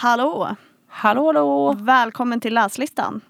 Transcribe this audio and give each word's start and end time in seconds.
Hallå! 0.00 0.56
Hallå 0.88 1.26
hallå! 1.26 1.72
Välkommen 1.72 2.40
till 2.40 2.54
läslistan. 2.54 3.20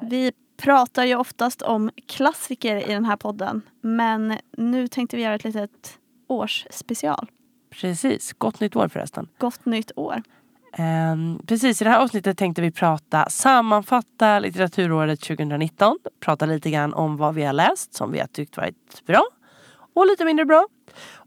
Vi 0.00 0.32
pratar 0.62 1.04
ju 1.04 1.16
oftast 1.16 1.62
om 1.62 1.90
klassiker 2.08 2.76
i 2.76 2.92
den 2.92 3.04
här 3.04 3.16
podden. 3.16 3.62
Men 3.80 4.38
nu 4.56 4.88
tänkte 4.88 5.16
vi 5.16 5.22
göra 5.22 5.34
ett 5.34 5.44
litet 5.44 5.98
årsspecial. 6.28 7.30
Precis, 7.80 8.32
gott 8.32 8.60
nytt 8.60 8.76
år 8.76 8.88
förresten. 8.88 9.28
Gott 9.38 9.66
nytt 9.66 9.92
år. 9.96 10.22
Um, 10.78 11.40
precis, 11.46 11.80
i 11.80 11.84
det 11.84 11.90
här 11.90 12.00
avsnittet 12.00 12.38
tänkte 12.38 12.62
vi 12.62 12.70
prata, 12.70 13.28
sammanfatta 13.30 14.38
litteraturåret 14.38 15.20
2019. 15.20 15.98
Prata 16.20 16.46
lite 16.46 16.70
grann 16.70 16.94
om 16.94 17.16
vad 17.16 17.34
vi 17.34 17.44
har 17.44 17.52
läst 17.52 17.94
som 17.94 18.12
vi 18.12 18.20
har 18.20 18.26
tyckt 18.26 18.56
varit 18.56 19.06
bra 19.06 19.22
och 19.94 20.06
lite 20.06 20.24
mindre 20.24 20.44
bra. 20.44 20.66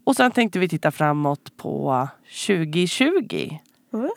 Och 0.04 0.16
sen 0.16 0.30
tänkte 0.30 0.58
vi 0.58 0.68
titta 0.68 0.90
framåt 0.90 1.56
på 1.56 2.08
2020. 2.46 3.58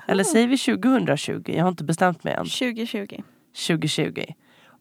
Eller 0.08 0.24
säger 0.24 0.48
vi 0.48 0.58
2020? 0.58 1.44
Jag 1.46 1.64
har 1.64 1.70
inte 1.70 1.84
bestämt 1.84 2.24
mig 2.24 2.34
än. 2.34 2.46
2020. 2.46 3.22
2020. 3.68 4.24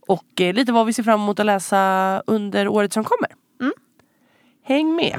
Och 0.08 0.40
eh, 0.40 0.54
lite 0.54 0.72
vad 0.72 0.86
vi 0.86 0.92
ser 0.92 1.02
fram 1.02 1.20
emot 1.20 1.40
att 1.40 1.46
läsa 1.46 2.22
under 2.26 2.68
året 2.68 2.92
som 2.92 3.04
kommer. 3.04 3.28
Mm. 3.60 3.72
Häng 4.62 4.94
med! 4.96 5.18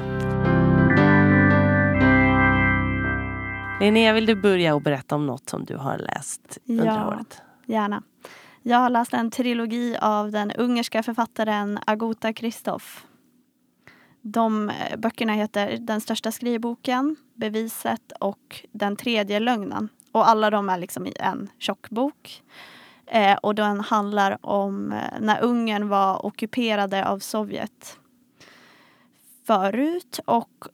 Linnea, 3.80 4.12
vill 4.12 4.26
du 4.26 4.34
börja 4.34 4.74
och 4.74 4.82
berätta 4.82 5.14
om 5.14 5.26
något 5.26 5.48
som 5.48 5.64
du 5.64 5.76
har 5.76 5.98
läst 5.98 6.58
under 6.68 6.86
Ja. 6.86 7.06
året? 7.08 7.42
Gärna. 7.66 8.02
Jag 8.62 8.78
har 8.78 8.90
läst 8.90 9.14
en 9.14 9.30
trilogi 9.30 9.96
av 10.00 10.30
den 10.30 10.52
ungerska 10.52 11.02
författaren 11.02 11.78
Agota 11.86 12.32
Kristoff. 12.32 13.06
De 14.22 14.70
eh, 14.70 14.96
böckerna 14.96 15.32
heter 15.32 15.76
Den 15.76 16.00
största 16.00 16.32
skrivboken, 16.32 17.16
Beviset 17.34 18.12
och 18.20 18.66
Den 18.72 18.96
tredje 18.96 19.40
lögnen. 19.40 19.88
Och 20.12 20.28
alla 20.28 20.50
de 20.50 20.68
är 20.68 20.78
liksom 20.78 21.06
i 21.06 21.12
en 21.16 21.50
tjock 21.58 21.90
bok. 21.90 22.42
Eh, 23.06 23.36
och 23.36 23.54
den 23.54 23.80
handlar 23.80 24.46
om 24.46 24.92
eh, 24.92 25.20
när 25.20 25.42
Ungern 25.42 25.88
var 25.88 26.26
ockuperade 26.26 27.08
av 27.08 27.18
Sovjet 27.18 27.98
förut 29.46 30.20
och 30.24 30.66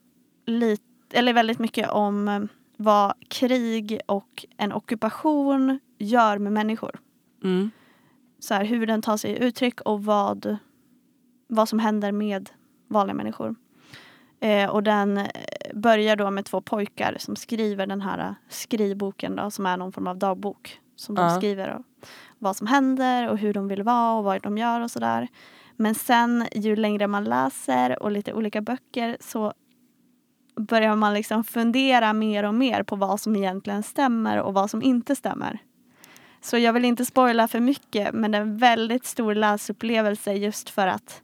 lit, 0.47 0.83
eller 1.13 1.33
väldigt 1.33 1.59
mycket 1.59 1.91
om 1.91 2.29
eh, 2.29 2.41
vad 2.77 3.15
krig 3.29 4.01
och 4.07 4.47
en 4.57 4.73
ockupation 4.73 5.81
gör 5.99 6.39
med 6.39 6.53
människor. 6.53 6.99
Mm. 7.45 7.71
Så 8.39 8.55
här, 8.55 8.65
hur 8.65 8.87
den 8.87 9.03
tar 9.03 9.17
sig 9.17 9.39
uttryck 9.39 9.81
och 9.81 10.05
vad, 10.05 10.57
vad 11.49 11.69
som 11.69 11.79
händer 11.79 12.13
med 12.13 12.51
vanliga 12.89 13.15
människor. 13.15 13.55
Eh, 14.41 14.71
och 14.71 14.83
den 14.83 15.19
eh, 15.19 15.27
börjar 15.75 16.17
då 16.17 16.31
med 16.31 16.45
två 16.45 16.61
pojkar 16.61 17.17
som 17.19 17.37
skriver 17.37 17.87
den 17.87 18.01
här 18.01 18.19
eh, 18.19 18.33
skrivboken 18.49 19.37
då, 19.37 19.51
som 19.51 19.67
är 19.67 19.77
någon 19.77 19.93
form 19.93 20.07
av 20.07 20.19
dagbok. 20.19 20.81
Som 20.97 21.15
de 21.15 21.25
Ja. 21.25 21.37
skriver 21.37 21.75
och 21.75 21.83
vad 22.39 22.57
som 22.57 22.67
händer 22.67 23.29
och 23.29 23.39
hur 23.39 23.53
de 23.55 23.69
vill 23.69 23.83
vara 23.83 24.19
och 24.19 24.25
vad 24.25 24.43
de 24.43 24.59
gör 24.59 24.81
och 24.81 24.91
sådär. 24.91 25.29
Men 25.77 25.95
sen 25.95 26.47
ju 26.53 26.77
längre 26.77 27.07
man 27.07 27.25
läser 27.25 28.03
och 28.03 28.11
lite 28.11 28.33
olika 28.33 28.61
böcker 28.61 29.17
så 29.21 29.53
börjar 30.61 30.97
man 30.97 31.15
liksom 31.15 31.45
fundera 31.45 32.13
mer 32.13 32.45
och 32.45 32.55
mer 32.55 32.83
på 32.83 32.97
vad 32.97 33.21
som 33.21 33.37
egentligen 33.37 33.83
stämmer 33.83 34.41
och 34.41 34.55
vad 34.55 34.71
som 34.71 34.83
inte 34.83 35.17
stämmer. 35.17 35.59
Så 36.41 36.59
jag 36.59 36.73
vill 36.73 36.85
inte 36.85 37.05
spoila 37.05 37.49
för 37.49 37.61
mycket 37.61 38.15
men 38.15 38.31
det 38.33 38.39
är 38.39 38.43
en 38.43 38.57
väldigt 38.57 39.05
stor 39.05 39.35
läsupplevelse 39.35 40.33
just 40.33 40.71
för 40.71 40.87
att 40.87 41.23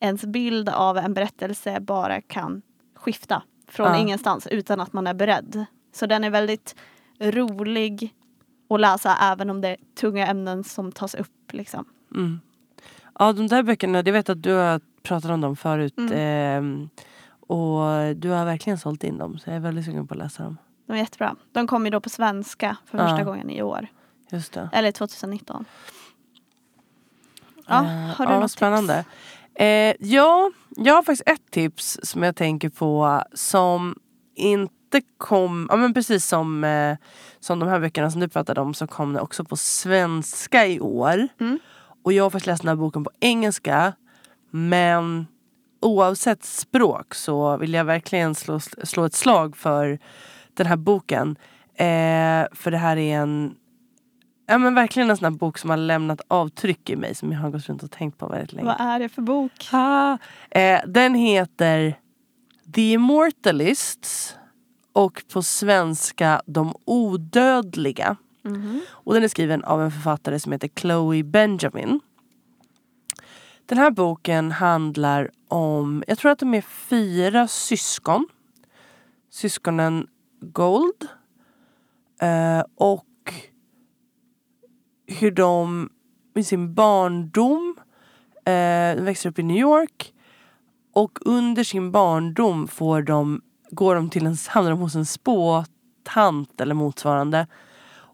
ens 0.00 0.24
bild 0.24 0.68
av 0.68 0.96
en 0.98 1.14
berättelse 1.14 1.80
bara 1.80 2.20
kan 2.20 2.62
skifta 2.94 3.42
från 3.68 3.86
Ja. 3.86 3.96
ingenstans 3.96 4.46
utan 4.46 4.80
att 4.80 4.92
man 4.92 5.06
är 5.06 5.14
beredd. 5.14 5.64
Så 5.92 6.06
den 6.06 6.24
är 6.24 6.30
väldigt 6.30 6.74
rolig 7.20 8.14
att 8.70 8.80
läsa 8.80 9.16
även 9.22 9.50
om 9.50 9.60
det 9.60 9.68
är 9.68 9.76
tunga 10.00 10.26
ämnen 10.26 10.64
som 10.64 10.92
tas 10.92 11.14
upp. 11.14 11.52
Liksom. 11.52 11.84
Mm. 12.14 12.40
Ja, 13.18 13.32
de 13.32 13.46
där 13.46 13.62
böckerna, 13.62 13.98
jag 14.06 14.12
vet 14.12 14.28
att 14.28 14.42
du 14.42 14.52
har 14.54 14.80
pratat 15.02 15.30
om 15.30 15.40
dem 15.40 15.56
förut. 15.56 15.98
Mm. 15.98 16.12
ehm, 16.14 16.88
och 17.40 18.16
du 18.16 18.28
har 18.30 18.44
verkligen 18.44 18.78
sålt 18.78 19.04
in 19.04 19.18
dem. 19.18 19.38
Så 19.38 19.50
jag 19.50 19.56
är 19.56 19.60
väldigt 19.60 19.84
sugen 19.84 20.06
på 20.06 20.14
att 20.14 20.18
läsa 20.18 20.42
dem. 20.42 20.56
De 20.86 20.92
är 20.92 20.96
jättebra. 20.96 21.36
De 21.52 21.66
kom 21.66 21.84
ju 21.84 21.90
då 21.90 22.00
på 22.00 22.08
svenska 22.08 22.76
för 22.86 22.98
Ja. 22.98 23.08
första 23.08 23.24
gången 23.24 23.50
i 23.50 23.62
år. 23.62 23.86
Just 24.30 24.52
det. 24.52 24.68
Eller 24.72 24.92
2019. 24.92 25.64
Ja, 27.66 27.84
Eh, 27.84 27.90
har 27.90 28.26
du 28.26 28.32
ja, 28.32 28.40
något 28.40 28.50
spännande. 28.50 29.04
Eh, 29.58 29.94
ja, 29.98 30.50
jag 30.76 30.94
har 30.94 31.02
faktiskt 31.02 31.28
ett 31.28 31.50
tips 31.50 31.98
som 32.02 32.22
jag 32.22 32.36
tänker 32.36 32.68
på 32.68 33.22
som 33.34 33.96
inte 34.34 35.02
kom, 35.18 35.66
ja 35.70 35.76
men 35.76 35.94
precis 35.94 36.26
som, 36.26 36.64
eh, 36.64 36.96
som 37.40 37.58
de 37.58 37.68
här 37.68 37.80
böckerna 37.80 38.10
som 38.10 38.20
du 38.20 38.28
pratade 38.28 38.60
om 38.60 38.74
så 38.74 38.86
kom 38.86 39.12
det 39.12 39.20
också 39.20 39.44
på 39.44 39.56
svenska 39.56 40.66
i 40.66 40.80
år. 40.80 41.28
Mm. 41.40 41.58
Och 42.02 42.12
jag 42.12 42.24
har 42.24 42.30
faktiskt 42.30 42.46
läst 42.46 42.62
den 42.62 42.68
här 42.68 42.76
boken 42.76 43.04
på 43.04 43.10
engelska 43.20 43.92
men 44.50 45.26
oavsett 45.80 46.44
språk 46.44 47.14
så 47.14 47.56
vill 47.56 47.74
jag 47.74 47.84
verkligen 47.84 48.34
slå, 48.34 48.60
slå 48.60 49.04
ett 49.04 49.14
slag 49.14 49.56
för 49.56 49.98
den 50.54 50.66
här 50.66 50.76
boken. 50.76 51.36
Eh, 51.74 52.46
för 52.52 52.70
det 52.70 52.78
här 52.78 52.96
är 52.96 53.18
en 53.18 53.54
Ja 54.46 54.58
men 54.58 54.74
verkligen 54.74 55.10
en 55.10 55.16
sån 55.16 55.24
här 55.32 55.38
bok 55.38 55.58
som 55.58 55.70
har 55.70 55.76
lämnat 55.76 56.20
avtryck 56.28 56.90
i 56.90 56.96
mig 56.96 57.14
som 57.14 57.32
jag 57.32 57.38
har 57.38 57.50
gått 57.50 57.68
runt 57.68 57.82
och 57.82 57.90
tänkt 57.90 58.18
på 58.18 58.28
väldigt 58.28 58.52
länge. 58.52 58.66
Vad 58.66 58.80
är 58.80 58.98
det 58.98 59.08
för 59.08 59.22
bok? 59.22 59.68
Ah, 59.72 60.18
eh, 60.50 60.80
den 60.86 61.14
heter 61.14 61.98
The 62.74 62.92
Immortalists 62.92 64.36
och 64.92 65.22
på 65.32 65.42
svenska 65.42 66.42
De 66.46 66.74
odödliga. 66.84 68.16
Mhm. 68.42 68.80
Och 68.90 69.14
den 69.14 69.24
är 69.24 69.28
skriven 69.28 69.64
av 69.64 69.82
en 69.82 69.90
författare 69.90 70.38
som 70.38 70.52
heter 70.52 70.68
Chloe 70.76 71.22
Benjamin. 71.22 72.00
Den 73.66 73.78
här 73.78 73.90
boken 73.90 74.52
handlar 74.52 75.30
om, 75.48 76.04
jag 76.06 76.18
tror 76.18 76.32
att 76.32 76.38
de 76.38 76.54
är 76.54 76.60
fyra 76.60 77.48
syskon. 77.48 78.28
Syskonen 79.30 80.06
Gold. 80.40 81.08
Eh, 82.20 82.64
och 82.74 83.04
hur 85.06 85.30
de 85.30 85.88
i 86.34 86.44
sin 86.44 86.74
barndom, 86.74 87.76
eh, 88.44 88.96
de 88.96 89.00
växer 89.00 89.30
upp 89.30 89.38
i 89.38 89.42
New 89.42 89.56
York. 89.56 90.12
Och 90.92 91.18
under 91.20 91.64
sin 91.64 91.92
barndom 91.92 92.68
får 92.68 93.02
de, 93.02 93.42
går 93.70 93.94
de 93.94 94.10
till 94.10 94.26
en, 94.26 94.36
hamnar 94.48 94.70
de 94.70 94.80
hos 94.80 94.94
en 94.94 95.06
spåtant 95.06 96.60
eller 96.60 96.74
motsvarande. 96.74 97.46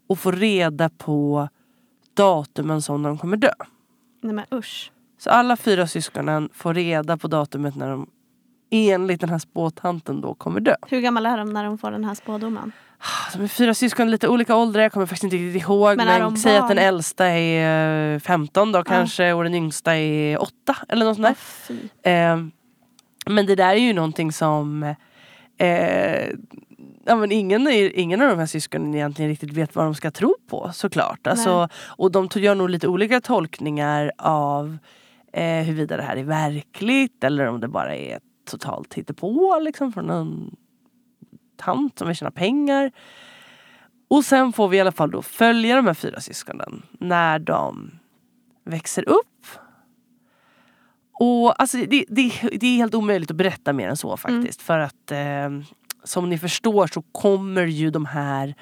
Och 0.07 0.19
får 0.19 0.31
reda 0.31 0.89
på 0.89 1.49
datumen 2.13 2.81
som 2.81 3.03
de 3.03 3.17
kommer 3.17 3.37
dö. 3.37 3.53
Nej 4.21 4.33
men 4.33 4.45
usch. 4.51 4.91
Så 5.17 5.29
alla 5.29 5.57
fyra 5.57 5.87
syskonen 5.87 6.49
får 6.53 6.73
reda 6.73 7.17
på 7.17 7.27
datumet 7.27 7.75
när 7.75 7.89
de 7.89 8.09
enligt 8.73 9.21
den 9.21 9.29
här 9.29 9.39
spåtanten 9.39 10.21
då 10.21 10.33
kommer 10.33 10.59
dö. 10.59 10.75
Hur 10.87 11.01
gammal 11.01 11.25
är 11.25 11.37
de 11.37 11.53
när 11.53 11.63
de 11.63 11.77
får 11.77 11.91
den 11.91 12.05
här 12.05 12.15
spådomen? 12.15 12.71
De 13.33 13.43
är 13.43 13.47
fyra 13.47 13.73
syskon, 13.73 14.11
lite 14.11 14.27
olika 14.27 14.55
åldrar, 14.55 14.81
jag 14.81 14.91
kommer 14.91 15.05
faktiskt 15.05 15.23
inte 15.23 15.35
riktigt 15.35 15.61
ihåg. 15.61 15.97
Men 15.97 16.07
Men, 16.07 16.37
säg 16.37 16.57
att 16.57 16.67
den 16.67 16.77
äldsta 16.77 17.25
är 17.25 18.13
eh, 18.13 18.19
15 18.19 18.71
då 18.71 18.83
kanske 18.83 19.33
och 19.33 19.43
den 19.43 19.55
yngsta 19.55 19.95
är 19.95 20.41
8 20.41 20.53
eller 20.89 21.05
något 21.05 21.15
sånt 21.17 21.37
där. 22.03 22.31
Eh, 22.31 22.37
men 23.25 23.45
det 23.45 23.55
där 23.55 23.69
är 23.69 23.75
ju 23.75 23.93
någonting 23.93 24.31
som 24.31 24.83
eh, 25.57 26.29
ja, 27.05 27.15
men 27.15 27.31
ingen, 27.31 27.67
ingen 27.93 28.21
av 28.21 28.29
de 28.29 28.39
här 28.39 28.45
syskonen 28.45 28.95
egentligen 28.95 29.29
riktigt 29.29 29.53
vet 29.53 29.75
vad 29.75 29.85
de 29.85 29.95
ska 29.95 30.11
tro 30.11 30.35
på 30.49 30.71
såklart. 30.73 31.27
Alltså, 31.27 31.69
och 31.85 32.11
de 32.11 32.29
gör 32.35 32.55
nog 32.55 32.69
lite 32.69 32.87
olika 32.87 33.21
tolkningar 33.21 34.11
av 34.17 34.77
eh, 35.33 35.63
huruvida 35.63 35.97
det 35.97 36.03
här 36.03 36.17
är 36.17 36.23
verkligt 36.23 37.23
eller 37.23 37.47
om 37.47 37.59
det 37.59 37.67
bara 37.67 37.95
är 37.95 38.17
ett 38.17 38.23
totalt 38.45 38.93
hittepå 38.93 39.59
liksom, 39.59 39.91
från 39.91 40.09
en 40.09 40.55
tant 41.57 41.99
som 41.99 42.07
vill 42.07 42.17
tjäna 42.17 42.31
pengar. 42.31 42.91
Och 44.07 44.25
sen 44.25 44.53
får 44.53 44.67
vi 44.67 44.77
i 44.77 44.79
alla 44.79 44.91
fall 44.91 45.11
då 45.11 45.21
följa 45.21 45.75
de 45.75 45.87
här 45.87 45.93
fyra 45.93 46.21
syskonen 46.21 46.81
när 46.91 47.39
de 47.39 47.91
växer 48.65 49.09
upp. 49.09 49.47
Och 51.13 51.61
alltså 51.61 51.77
det, 51.77 52.05
det, 52.07 52.31
det 52.59 52.67
är 52.67 52.75
helt 52.77 52.95
omöjligt 52.95 53.31
att 53.31 53.37
berätta 53.37 53.73
mer 53.73 53.89
än 53.89 53.97
så 53.97 54.17
faktiskt. 54.17 54.61
För 54.61 54.79
att 54.79 55.11
eh, 55.11 55.49
som 56.03 56.29
ni 56.29 56.37
förstår 56.37 56.87
så 56.87 57.01
kommer 57.01 57.65
ju 57.65 57.91
de 57.91 58.05
här 58.05 58.55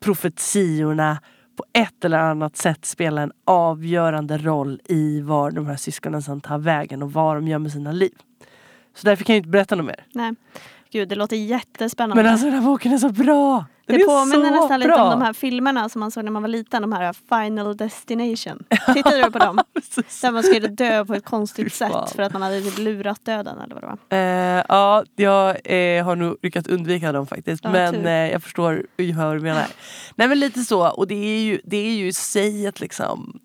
profetiorna 0.00 1.18
på 1.56 1.64
ett 1.72 2.04
eller 2.04 2.18
annat 2.18 2.56
sätt 2.56 2.84
spela 2.84 3.22
en 3.22 3.32
avgörande 3.44 4.38
roll 4.38 4.80
i 4.84 5.20
var 5.20 5.50
de 5.50 5.66
här 5.66 5.76
syskonen 5.76 6.22
sen 6.22 6.40
tar 6.40 6.58
vägen 6.58 7.02
och 7.02 7.12
vad 7.12 7.36
de 7.36 7.48
gör 7.48 7.58
med 7.58 7.72
sina 7.72 7.92
liv. 7.92 8.14
Så 8.96 9.06
därför 9.06 9.24
kan 9.24 9.34
jag 9.34 9.40
inte 9.40 9.48
berätta 9.48 9.74
något 9.74 9.86
mer. 9.86 10.04
Nej. 10.12 10.32
Gud, 10.92 11.08
det 11.08 11.14
låter 11.14 11.36
jättespännande. 11.36 12.22
Men 12.22 12.32
alltså 12.32 12.46
den 12.46 12.54
här 12.54 12.62
boken 12.62 12.92
är 12.92 12.98
så 12.98 13.08
bra! 13.08 13.64
Den 13.86 13.96
det 13.96 14.02
är 14.02 14.06
påminner 14.06 14.48
så 14.48 14.54
nästan 14.54 14.68
bra. 14.68 14.76
lite 14.88 15.02
om 15.02 15.10
de 15.10 15.22
här 15.22 15.32
filmerna 15.32 15.88
som 15.88 16.00
man 16.00 16.10
såg 16.10 16.24
när 16.24 16.30
man 16.30 16.42
var 16.42 16.48
liten, 16.48 16.82
de 16.82 16.92
här 16.92 17.12
Final 17.12 17.76
Destination. 17.76 18.64
Tittade 18.94 19.24
du 19.24 19.30
på 19.30 19.38
dem? 19.38 19.60
Där 20.22 20.30
man 20.30 20.42
skulle 20.42 20.68
dö 20.68 21.04
på 21.04 21.14
ett 21.14 21.24
konstigt 21.24 21.74
sätt 21.74 22.10
för 22.16 22.22
att 22.22 22.32
man 22.32 22.42
hade 22.42 22.60
typ 22.60 22.78
lurat 22.78 23.24
döden 23.24 23.58
eller 23.58 23.74
vad 23.74 23.82
det 23.82 23.86
var. 23.86 24.18
Eh, 24.18 24.64
ja, 24.68 25.04
jag 25.16 25.56
eh, 25.64 26.04
har 26.04 26.16
nog 26.16 26.36
lyckats 26.42 26.68
undvika 26.68 27.12
dem 27.12 27.26
faktiskt. 27.26 27.64
Ja, 27.64 27.70
men 27.70 27.94
tur. 27.94 28.06
eh, 28.06 28.12
jag 28.12 28.42
förstår 28.42 28.86
vad 29.16 29.36
du 29.36 29.40
menar. 29.40 29.66
Nej 30.14 30.28
men 30.28 30.40
lite 30.40 30.60
så. 30.60 30.88
Och 30.88 31.06
det 31.06 31.14
är 31.14 31.40
ju, 31.40 31.60
det 31.64 31.76
är 31.76 31.94
ju 31.94 32.08
i 32.08 32.12
sig 32.12 32.66
ett 32.66 32.80
liksom 32.80 33.40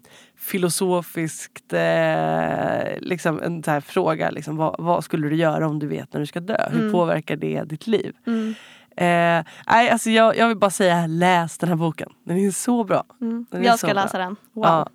filosofiskt 0.51 1.73
eh, 1.73 2.99
liksom 2.99 3.41
en 3.43 3.63
så 3.63 3.71
här 3.71 3.81
fråga. 3.81 4.29
Liksom, 4.29 4.57
vad, 4.57 4.75
vad 4.79 5.03
skulle 5.03 5.27
du 5.29 5.35
göra 5.35 5.67
om 5.67 5.79
du 5.79 5.87
vet 5.87 6.13
när 6.13 6.19
du 6.19 6.25
ska 6.25 6.39
dö? 6.39 6.57
Hur 6.71 6.79
Mm. 6.79 6.91
påverkar 6.91 7.35
det 7.35 7.63
ditt 7.63 7.87
liv? 7.87 8.13
Mm. 8.27 8.53
Eh, 8.95 9.45
nej, 9.67 9.89
alltså 9.89 10.09
jag, 10.09 10.37
jag 10.37 10.47
vill 10.47 10.57
bara 10.57 10.71
säga 10.71 11.07
läs 11.07 11.57
den 11.57 11.69
här 11.69 11.75
boken. 11.75 12.09
Den 12.25 12.37
är 12.37 12.51
så 12.51 12.83
bra. 12.83 13.03
Mm. 13.21 13.45
Den 13.51 13.61
är 13.61 13.65
Jag 13.65 13.73
så 13.73 13.77
ska 13.77 13.93
bra. 13.93 14.03
läsa 14.03 14.17
den. 14.17 14.35
Wow. 14.53 14.65
Ja. 14.65 14.87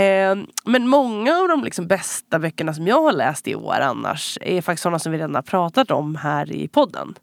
Eh, 0.00 0.36
men 0.64 0.88
många 0.88 1.36
av 1.38 1.48
de 1.48 1.64
liksom 1.64 1.86
bästa 1.86 2.38
böckerna 2.38 2.74
som 2.74 2.86
jag 2.86 3.02
har 3.02 3.12
läst 3.12 3.48
i 3.48 3.54
år 3.54 3.80
annars 3.80 4.38
är 4.40 4.62
faktiskt 4.62 4.82
sådana 4.82 4.98
som 4.98 5.12
vi 5.12 5.18
redan 5.18 5.34
har 5.34 5.42
pratat 5.42 5.90
om 5.90 6.16
här 6.16 6.52
i 6.52 6.68
podden. 6.68 7.14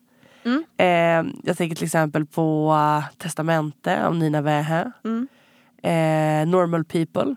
Mm. 0.46 0.64
Eh, 0.78 1.34
jag 1.44 1.58
tänker 1.58 1.76
till 1.76 1.86
exempel 1.86 2.26
på 2.26 2.72
uh, 2.74 3.06
Testamente 3.18 4.06
av 4.08 4.16
Nina 4.16 4.42
Wähä. 4.42 4.92
Mm. 5.06 5.28
Eh, 5.84 6.48
Normal 6.48 6.84
People, 6.86 7.36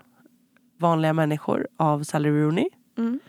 Vanliga 0.78 1.12
människor 1.12 1.68
av 1.76 2.02
Sally 2.02 2.28
Rooney. 2.30 2.68
Mm. 2.98 3.20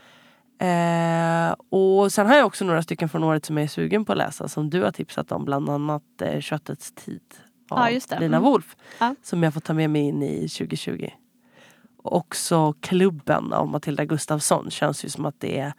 Eh, 0.60 1.56
och 1.70 2.12
sen 2.12 2.28
har 2.28 2.36
jag 2.36 2.46
också 2.48 2.66
några 2.66 2.82
stycken 2.84 3.10
från 3.10 3.24
året 3.24 3.46
som 3.46 3.58
jag 3.58 3.64
är 3.64 3.68
sugen 3.68 4.06
på 4.06 4.12
att 4.12 4.18
läsa 4.18 4.48
som 4.48 4.70
du 4.70 4.84
har 4.84 4.92
tipsat 4.92 5.32
om. 5.32 5.46
Bland 5.46 5.70
annat 5.70 6.22
eh, 6.22 6.40
Köttets 6.40 6.92
tid 6.92 7.22
av 7.70 7.90
Ja. 7.92 8.00
Lina 8.20 8.38
Mm. 8.38 8.42
Wolf. 8.52 8.76
Ja. 9.00 9.16
Som 9.24 9.44
jag 9.44 9.54
får 9.54 9.62
ta 9.62 9.74
med 9.74 9.90
mig 9.90 10.02
in 10.02 10.24
i 10.24 10.48
2020. 10.50 11.10
Och 11.98 12.16
också 12.16 12.74
Klubben 12.74 13.54
av 13.54 13.68
Matilda 13.68 14.06
Gustafsson. 14.06 14.70
Känns 14.72 15.06
ju 15.06 15.10
som 15.10 15.26
att 15.26 15.40
det 15.40 15.74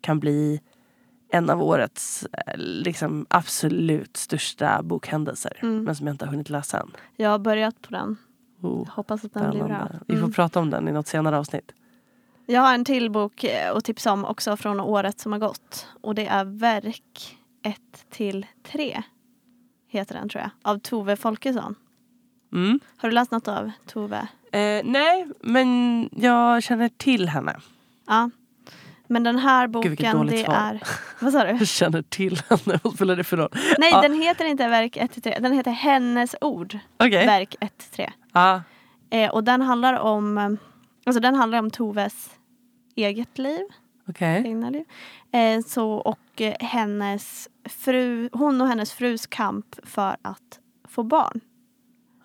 kan 0.00 0.20
bli 0.20 0.60
en 1.32 1.50
av 1.50 1.62
årets 1.62 2.26
eh, 2.32 2.54
liksom, 2.56 3.26
absolut 3.30 4.16
största 4.16 4.82
bokhändelser. 4.82 5.58
Mm. 5.62 5.84
Men 5.84 5.94
som 5.94 6.06
jag 6.06 6.14
inte 6.14 6.24
har 6.24 6.30
hunnit 6.30 6.50
läsa 6.50 6.80
än. 6.80 6.90
Jag 7.16 7.30
har 7.30 7.38
börjat 7.38 7.82
på 7.82 7.90
den. 7.90 8.16
Oh, 8.60 8.88
Hoppas 8.88 9.24
att 9.24 9.34
den 9.34 9.50
blir 9.50 9.58
bra. 9.60 9.68
spännande. 9.68 9.98
Vi 10.06 10.14
får 10.14 10.18
Mm. 10.22 10.32
prata 10.32 10.60
om 10.60 10.70
den 10.70 10.88
i 10.88 10.92
något 10.92 11.06
senare 11.06 11.38
avsnitt. 11.38 11.72
Jag 12.46 12.60
har 12.60 12.74
en 12.74 12.84
till 12.84 13.10
bok 13.10 13.44
eh, 13.44 13.76
att 13.76 13.84
tipsa 13.84 14.12
om 14.12 14.24
också 14.24 14.56
från 14.56 14.80
året 14.80 15.20
som 15.20 15.32
har 15.32 15.38
gått. 15.38 15.86
Och 16.00 16.14
det 16.14 16.26
är 16.26 16.44
Verk 16.44 17.36
1 17.62 17.76
till 18.10 18.46
3. 18.62 19.02
Heter 19.88 20.14
den 20.14 20.28
tror 20.28 20.42
jag. 20.42 20.50
Av 20.62 20.78
Tove 20.78 21.16
Folkesson. 21.16 21.74
Mm. 22.52 22.80
Har 22.96 23.08
du 23.08 23.14
läst 23.14 23.30
något 23.30 23.48
av 23.48 23.70
Tove? 23.86 24.28
Eh, 24.52 24.80
nej, 24.84 25.26
men 25.40 26.08
jag 26.12 26.62
känner 26.62 26.88
till 26.88 27.28
henne. 27.28 27.56
Ja. 28.06 28.30
Men 29.10 29.22
den 29.22 29.38
här 29.38 29.66
Gud, 29.66 29.72
boken 29.72 30.16
dåligt 30.16 30.32
det 30.34 30.44
svar. 30.44 30.54
är... 30.54 30.82
Vad 31.20 31.32
sa 31.32 31.44
du? 31.44 31.50
Jag 31.58 31.68
känner 31.68 32.02
till 32.02 32.42
henne. 32.48 32.80
Vad 32.82 32.94
spelar 32.94 33.16
det 33.16 33.24
för 33.24 33.36
roll? 33.36 33.48
Nej 33.78 33.90
Ja. 33.92 34.00
den 34.02 34.14
heter 34.22 34.44
inte 34.44 34.68
Verk 34.68 34.96
1 34.96 35.12
till 35.12 35.22
3. 35.22 35.38
Den 35.40 35.52
heter 35.52 35.70
Hennes 35.70 36.36
ord. 36.40 36.78
Okej. 36.96 37.26
Verk 37.26 37.56
1 37.60 37.78
till 37.78 37.90
3. 37.90 38.12
Ja. 38.32 38.62
Eh, 39.10 39.30
och 39.30 39.44
den 39.44 39.62
handlar 39.62 39.94
om 39.94 40.58
Alltså 41.06 41.20
den 41.20 41.34
handlar 41.34 41.58
om 41.58 41.70
Toves 41.70 42.30
eget 42.94 43.38
liv. 43.38 43.60
Egna 44.18 44.70
liv. 44.70 44.84
Eh, 45.32 45.60
så, 45.66 45.90
och 45.92 46.40
eh, 46.40 46.54
hennes 46.60 47.48
fru, 47.68 48.28
hon 48.32 48.60
och 48.60 48.68
hennes 48.68 48.92
frus 48.92 49.26
kamp 49.26 49.76
för 49.82 50.16
att 50.22 50.60
få 50.88 51.02
barn. 51.02 51.40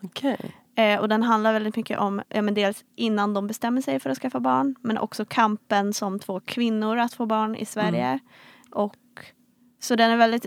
Okej. 0.04 0.56
Eh, 0.76 1.00
och 1.00 1.10
den 1.10 1.24
handlar 1.24 1.54
väldigt 1.54 1.76
mycket 1.76 2.00
om 2.00 2.22
ja, 2.30 2.42
men 2.42 2.54
dels 2.54 2.86
innan 2.96 3.34
de 3.34 3.48
bestämmer 3.48 3.82
sig 3.82 4.00
för 4.00 4.10
att 4.10 4.18
skaffa 4.18 4.40
barn 4.40 4.76
men 4.82 4.98
också 4.98 5.26
kampen 5.26 5.94
som 5.94 6.20
två 6.20 6.40
kvinnor 6.40 6.98
att 6.98 7.14
få 7.14 7.26
barn 7.26 7.56
i 7.56 7.66
Sverige. 7.66 8.20
Och, 8.72 8.96
så 9.80 9.96
den 9.96 10.12
är 10.12 10.18
väldigt 10.18 10.46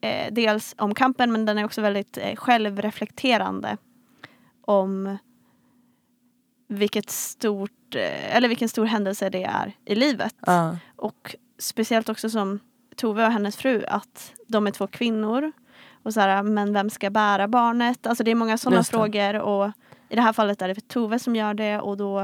eh, 0.00 0.32
dels 0.32 0.74
om 0.78 0.94
kampen 0.94 1.32
men 1.32 1.44
den 1.44 1.58
är 1.58 1.64
också 1.64 1.80
väldigt 1.80 2.18
eh, 2.18 2.36
självreflekterande 2.36 3.76
om 4.60 5.18
vilket 6.68 7.10
stort, 7.10 7.94
eh, 7.94 8.36
eller 8.36 8.48
vilken 8.48 8.68
stor 8.68 8.84
händelse 8.84 9.30
det 9.30 9.44
är 9.44 9.72
i 9.84 9.94
livet. 9.94 10.34
Ja. 10.46 10.76
Och 10.96 11.36
speciellt 11.58 12.08
också 12.08 12.30
som 12.30 12.60
Tove 12.96 13.26
och 13.26 13.32
hennes 13.32 13.56
fru 13.56 13.84
att 13.84 14.32
de 14.46 14.66
är 14.66 14.70
två 14.70 14.86
kvinnor. 14.86 15.52
Och 16.02 16.14
så 16.14 16.20
här, 16.20 16.42
men 16.42 16.72
vem 16.72 16.90
ska 16.90 17.10
bära 17.10 17.48
barnet? 17.48 18.06
Alltså 18.06 18.24
det 18.24 18.30
är 18.30 18.34
många 18.34 18.58
sådana 18.58 18.84
frågor 18.84 19.34
och 19.40 19.70
i 20.08 20.16
det 20.16 20.22
här 20.22 20.32
fallet 20.32 20.62
är 20.62 20.68
det 20.68 20.88
Tove 20.88 21.18
som 21.18 21.36
gör 21.36 21.54
det 21.54 21.78
och 21.80 21.96
då 21.96 22.18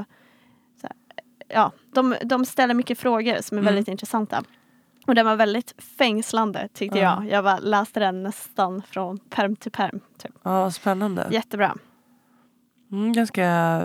här, 0.82 0.92
ja, 1.48 1.72
de, 1.94 2.14
de 2.24 2.44
ställer 2.44 2.74
mycket 2.74 2.98
frågor 2.98 3.42
som 3.42 3.58
är 3.58 3.62
Mm. 3.62 3.74
väldigt 3.74 3.88
intressanta. 3.88 4.42
Och 5.06 5.14
den 5.14 5.26
var 5.26 5.36
väldigt 5.36 5.74
fängslande 5.98 6.68
tyckte 6.74 6.98
Ja. 6.98 7.16
jag. 7.22 7.30
Jag 7.32 7.44
bara 7.44 7.58
läste 7.58 8.00
den 8.00 8.22
nästan 8.22 8.82
från 8.82 9.18
perm 9.18 9.56
till 9.56 9.72
perm. 9.72 10.00
Typ. 10.18 10.32
ja, 10.42 10.70
spännande. 10.70 11.28
Jättebra. 11.30 11.76
Mm, 12.92 13.12
ganska 13.12 13.80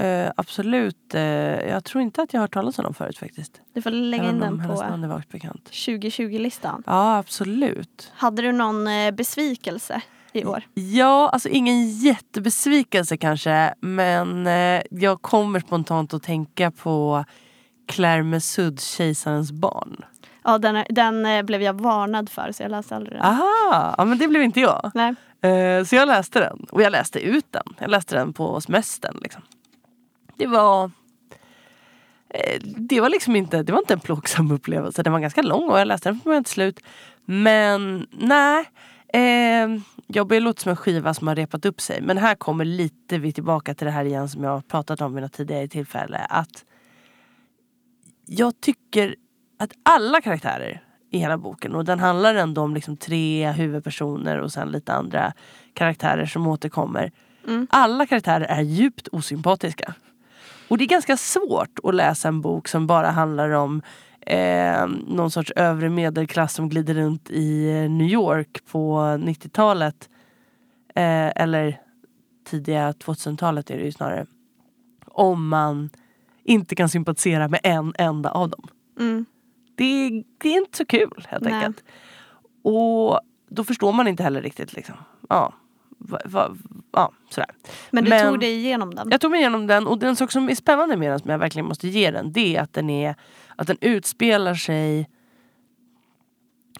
eh, 0.00 0.32
absolut. 0.36 1.14
Eh, 1.14 1.22
jag 1.70 1.84
tror 1.84 2.02
inte 2.02 2.22
att 2.22 2.32
jag 2.32 2.40
har 2.40 2.44
hört 2.44 2.52
talas 2.52 2.78
om 2.78 2.84
dem 2.84 2.94
förut 2.94 3.18
faktiskt. 3.18 3.60
Du 3.72 3.82
får 3.82 3.90
lägga 3.90 4.30
in 4.30 4.40
den 4.40 4.68
på 4.68 4.74
namn 4.74 5.04
är 5.04 5.08
vagt 5.08 5.28
bekant. 5.28 5.70
2020-listan. 5.70 6.82
Ja, 6.86 7.18
absolut. 7.18 8.12
Hade 8.14 8.42
du 8.42 8.52
någon 8.52 8.86
eh, 8.86 9.10
besvikelse 9.10 10.00
i 10.32 10.44
år? 10.44 10.62
Ja, 10.74 11.28
alltså 11.28 11.48
ingen 11.48 11.90
jättebesvikelse 11.90 13.16
kanske. 13.16 13.74
Men 13.80 14.48
jag 14.90 15.22
kommer 15.22 15.60
spontant 15.60 16.14
att 16.14 16.22
tänka 16.22 16.70
på 16.70 17.24
Claire 17.88 18.22
Mesuds 18.22 18.84
Kejsarens 18.84 19.52
barn. 19.52 20.04
Ja, 20.44 20.58
den, 20.58 20.84
den 20.88 21.46
blev 21.46 21.62
jag 21.62 21.80
varnad 21.80 22.28
för 22.28 22.52
så 22.52 22.62
jag 22.62 22.70
läste 22.70 22.96
aldrig 22.96 23.16
den. 23.18 23.22
Aha, 23.22 23.94
ja, 23.98 24.04
men 24.04 24.18
det 24.18 24.28
blev 24.28 24.42
inte 24.42 24.60
jag. 24.60 24.90
Nej. 24.94 25.14
Så 25.86 25.96
jag 25.96 26.08
läste 26.08 26.40
den. 26.40 26.66
Och 26.70 26.82
jag 26.82 26.92
läste 26.92 27.20
ut 27.20 27.46
den. 27.50 27.74
Jag 27.78 27.90
läste 27.90 28.16
den 28.16 28.32
på 28.32 28.60
semestern. 28.60 29.18
Liksom. 29.22 29.42
Det 30.40 30.46
var... 30.46 30.90
eh, 32.34 32.60
Det 32.62 33.00
var 33.00 33.08
liksom 33.08 33.36
inte, 33.36 33.62
det 33.62 33.72
var 33.72 33.78
inte 33.78 33.94
en 33.94 34.00
plågsam 34.00 34.50
upplevelse. 34.50 35.02
Den 35.02 35.12
var 35.12 35.20
ganska 35.20 35.42
lång 35.42 35.68
och 35.70 35.78
jag 35.78 35.88
läste 35.88 36.08
den 36.08 36.20
från 36.20 36.30
början 36.30 36.44
till 36.44 36.52
slut. 36.52 36.80
Men 37.24 38.06
nej. 38.10 38.64
Eh, 39.12 39.80
jag 40.06 40.26
börjar 40.26 40.40
låta 40.40 40.62
som 40.62 40.70
en 40.70 40.76
skiva 40.76 41.14
som 41.14 41.28
har 41.28 41.34
repat 41.34 41.64
upp 41.64 41.80
sig. 41.80 42.00
Men 42.02 42.18
här 42.18 42.34
kommer 42.34 42.64
lite 42.64 43.18
vi 43.18 43.32
tillbaka 43.32 43.74
till 43.74 43.84
det 43.84 43.90
här 43.90 44.04
igen 44.04 44.28
som 44.28 44.44
jag 44.44 44.50
har 44.50 44.60
pratat 44.60 45.00
om 45.00 45.14
vid 45.14 45.22
något 45.22 45.32
tidigare 45.32 45.68
tillfälle. 45.68 46.18
Att 46.18 46.64
jag 48.26 48.60
tycker 48.60 49.14
att 49.58 49.72
alla 49.82 50.20
karaktärer 50.20 50.82
i 51.10 51.18
hela 51.18 51.38
boken 51.38 51.74
och 51.74 51.84
den 51.84 51.98
handlar 51.98 52.34
ändå 52.34 52.62
om 52.62 52.74
liksom 52.74 52.96
tre 52.96 53.50
huvudpersoner 53.52 54.38
och 54.38 54.52
sen 54.52 54.68
lite 54.68 54.92
andra 54.92 55.32
karaktärer 55.74 56.26
som 56.26 56.46
återkommer. 56.46 57.12
Mm. 57.48 57.66
Alla 57.70 58.06
karaktärer 58.06 58.44
är 58.44 58.62
djupt 58.62 59.08
osympatiska. 59.08 59.94
Och 60.70 60.78
det 60.78 60.84
är 60.84 60.88
ganska 60.88 61.16
svårt 61.16 61.78
att 61.84 61.94
läsa 61.94 62.28
en 62.28 62.40
bok 62.40 62.68
som 62.68 62.86
bara 62.86 63.10
handlar 63.10 63.50
om 63.50 63.82
eh, 64.20 64.86
någon 65.08 65.30
sorts 65.30 65.50
övre 65.56 65.88
medelklass 65.90 66.54
som 66.54 66.68
glider 66.68 66.94
runt 66.94 67.30
i 67.30 67.70
eh, 67.70 67.90
New 67.90 68.06
York 68.08 68.60
på 68.70 68.96
90-talet. 68.98 70.08
Eh, 70.94 71.28
eller 71.42 71.80
tidiga 72.46 72.92
2000-talet 72.92 73.70
är 73.70 73.76
det 73.78 73.84
ju 73.84 73.92
snarare. 73.92 74.26
Om 75.06 75.48
man 75.48 75.90
inte 76.44 76.74
kan 76.74 76.88
sympatisera 76.88 77.48
med 77.48 77.60
en 77.62 77.94
enda 77.98 78.30
av 78.30 78.48
dem. 78.50 78.66
Mm. 79.00 79.24
Det, 79.74 79.84
är- 79.84 80.24
det 80.38 80.48
är 80.48 80.56
inte 80.58 80.76
så 80.78 80.86
kul 80.86 81.26
helt 81.28 81.44
Nej. 81.44 81.52
enkelt. 81.52 81.84
Och 82.62 83.20
då 83.48 83.64
förstår 83.64 83.92
man 83.92 84.08
inte 84.08 84.22
heller 84.22 84.42
riktigt 84.42 84.72
liksom. 84.72 84.94
Ja, 85.28 85.52
va, 86.00 86.18
va, 86.24 86.56
ja 86.92 87.12
sådär. 87.30 87.50
Men 87.90 88.04
du 88.04 88.10
Men- 88.10 88.26
tog 88.26 88.40
dig 88.40 88.54
igenom 88.54 88.94
den? 88.94 89.08
Jag 89.10 89.20
tog 89.20 89.30
mig 89.30 89.40
igenom 89.40 89.66
den 89.66 89.86
och 89.86 90.02
en 90.02 90.16
sak 90.16 90.32
som 90.32 90.48
är 90.48 90.54
spännande 90.54 90.96
med 90.96 91.10
den 91.10 91.18
som 91.18 91.30
jag 91.30 91.38
verkligen 91.38 91.66
måste 91.66 91.88
ge 91.88 92.10
den 92.10 92.32
det 92.32 92.56
är 92.56 92.62
att 92.62 92.72
den, 92.72 92.90
är, 92.90 93.14
att 93.56 93.66
den 93.66 93.76
utspelar 93.80 94.54
sig 94.54 95.08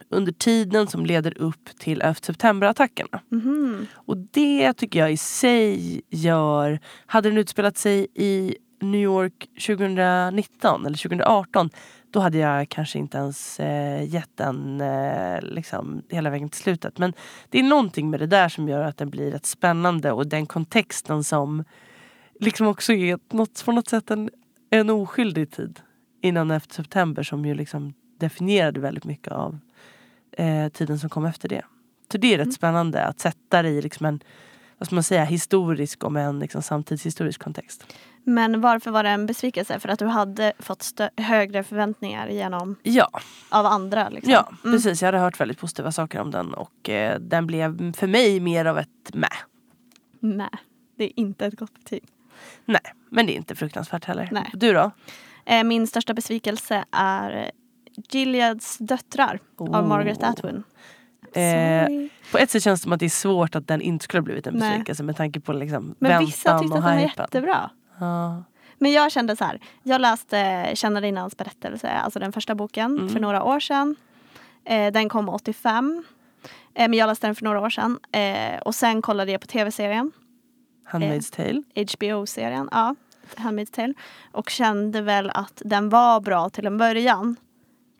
under 0.09 0.33
tiden 0.33 0.87
som 0.87 1.07
leder 1.07 1.39
upp 1.39 1.69
till 1.79 2.01
11 2.01 2.15
september-attackerna. 2.15 3.21
Mhm. 3.29 3.87
Och 3.95 4.17
det 4.17 4.73
tycker 4.73 4.99
jag 4.99 5.13
i 5.13 5.17
sig 5.17 6.03
gör... 6.09 6.81
Hade 7.07 7.29
den 7.29 7.39
utspelat 7.39 7.79
sig 7.79 8.07
i 8.15 8.57
New 8.81 9.01
York 9.01 9.49
2019 9.67 10.87
eller 10.87 10.97
2018 10.99 11.71
då 12.11 12.21
hade 12.21 12.39
jag 12.39 12.69
kanske 12.69 12.99
inte 12.99 13.19
ens 13.19 13.61
eh, 13.61 14.09
gett 14.09 14.37
den 14.37 14.81
eh, 14.81 15.43
liksom, 15.43 16.03
hela 16.09 16.31
vägen 16.31 16.49
till 16.49 16.61
slutet. 16.61 16.99
Men 16.99 17.13
det 17.49 17.59
är 17.59 17.63
någonting 17.63 18.11
med 18.11 18.21
det 18.21 18.27
där 18.27 18.49
som 18.49 18.69
gör 18.69 18.83
att 18.83 18.97
den 18.97 19.11
blir 19.11 19.31
rätt 19.31 19.47
spännande 19.47 20.13
och 20.13 20.27
den 20.27 20.47
kontexten 20.47 21.25
som 21.25 21.65
liksom 22.41 22.67
också 22.67 22.93
är 22.93 23.19
något, 23.31 23.65
på 23.65 23.73
något 23.73 23.89
sätt 23.89 24.11
en, 24.11 24.31
en 24.71 24.91
oskyldig 24.91 25.51
tid 25.51 25.81
innan 26.23 26.51
efter 26.51 26.75
september 26.75 27.23
som 27.23 27.47
ju 27.47 27.55
liksom 27.55 27.95
definierade 28.19 28.81
väldigt 28.81 29.05
mycket 29.05 29.33
av 29.33 29.59
eh, 30.33 30.69
tiden 30.69 30.99
som 30.99 31.11
kom 31.11 31.25
efter 31.25 31.49
det. 31.49 31.63
Så 32.13 32.19
det 32.19 32.35
är 32.35 32.39
rätt 32.39 32.45
Mm. 32.45 32.53
spännande 32.53 33.05
att 33.05 33.21
sätta 33.21 33.63
det 33.63 33.69
i 33.69 33.83
liksom 33.83 34.07
en 34.07 34.21
vad 34.81 34.93
man 34.93 35.03
säga, 35.03 35.25
historisk 35.25 36.05
om 36.05 36.17
en 36.17 36.39
liksom 36.39 36.63
samtidshistorisk 36.63 37.43
kontext. 37.43 37.85
Men 38.25 38.61
varför 38.61 38.91
var 38.91 39.03
det 39.03 39.09
en 39.11 39.27
besvikelse? 39.27 39.81
För 39.81 39.89
att 39.89 39.99
du 39.99 40.07
hade 40.07 40.53
fått 40.59 41.01
högre 41.17 41.63
förväntningar 41.65 42.29
genom, 42.29 42.77
Ja, 42.83 43.09
av 43.49 43.67
andra? 43.67 44.09
Liksom. 44.09 44.33
ja 44.33 44.49
Mm. 44.65 44.77
precis. 44.77 45.03
Jag 45.03 45.07
hade 45.07 45.19
hört 45.19 45.41
väldigt 45.41 45.59
positiva 45.59 45.93
saker 45.93 46.21
om 46.21 46.31
den 46.31 46.55
och 46.55 46.89
eh, 46.89 47.21
den 47.21 47.47
blev 47.47 47.93
för 47.93 48.07
mig 48.07 48.41
mer 48.41 48.65
av 48.65 48.79
ett 48.79 49.15
mä. 49.15 49.29
Nej, 50.21 50.49
det 50.99 51.05
är 51.05 51.13
inte 51.21 51.47
ett 51.47 51.55
gott 51.59 51.75
betyg. 51.75 52.05
Nej, 52.65 52.81
men 53.11 53.27
det 53.27 53.33
är 53.33 53.37
inte 53.37 53.55
fruktansvärt 53.55 54.05
heller. 54.05 54.29
Nej. 54.33 54.51
Du 54.55 54.73
då? 54.73 54.91
Eh, 55.45 55.65
min 55.65 55.87
största 55.87 56.15
besvikelse 56.15 56.85
är 56.91 57.51
Gileads 58.11 58.79
döttrar 58.79 59.39
av 59.59 59.69
Oh. 59.69 59.87
Margaret 59.89 60.23
Atwood. 60.23 60.63
Eh. 61.33 61.87
På 62.33 62.39
ett 62.39 62.51
sätt 62.51 62.63
känns 62.63 62.81
det 62.81 62.83
som 62.83 62.93
att 62.93 63.01
det 63.01 63.07
är 63.07 63.11
svårt 63.11 63.55
att 63.55 63.69
den 63.69 63.81
inte 63.81 64.05
skulle 64.05 64.21
ha 64.21 64.25
blivit 64.25 64.47
en 64.47 64.55
Nej. 64.55 64.71
besvikelse 64.71 65.03
med 65.03 65.17
tanke 65.17 65.41
på 65.41 65.53
liksom 65.53 65.95
Men 65.99 66.25
vissa 66.25 66.49
väntan 66.49 66.63
tyckte 66.63 66.73
och 66.73 66.79
att 66.79 66.85
den 66.85 66.97
var 66.97 67.09
hypen. 67.09 67.23
jättebra. 67.23 67.71
Ja. 68.01 68.45
Men 68.79 68.93
jag 68.93 69.13
kände 69.13 69.37
så 69.37 69.45
här. 69.45 69.61
Jag 69.83 70.01
läste 70.01 70.71
Kännarinnans 70.75 71.37
berättelse, 71.37 71.91
alltså 71.91 72.19
den 72.19 72.33
första 72.33 72.55
boken, 72.55 72.99
Mm. 72.99 73.09
för 73.09 73.21
några 73.21 73.43
år 73.43 73.61
sedan. 73.61 73.97
Eh, 74.65 74.93
den 74.93 75.09
kom 75.09 75.29
85. 75.29 76.05
Eh, 76.75 76.89
men 76.89 76.95
jag 76.99 77.07
läste 77.07 77.27
den 77.27 77.35
för 77.35 77.45
några 77.45 77.61
år 77.61 77.71
sedan. 77.71 77.99
Eh, 78.13 78.61
och 78.61 78.75
sen 78.75 79.03
kollade 79.03 79.33
jag 79.33 79.41
på 79.41 79.47
tv-serien. 79.47 80.13
Handmaid's 80.91 81.37
Tale. 81.37 81.63
HBO-serien, 81.93 82.69
ja. 82.73 82.95
Handmaid's 83.37 83.71
Tale. 83.75 83.95
Och 84.33 84.51
kände 84.51 85.01
väl 85.03 85.31
att 85.31 85.63
den 85.65 85.89
var 85.89 86.21
bra 86.21 86.51
till 86.51 86.67
en 86.67 86.79
början. 86.79 87.37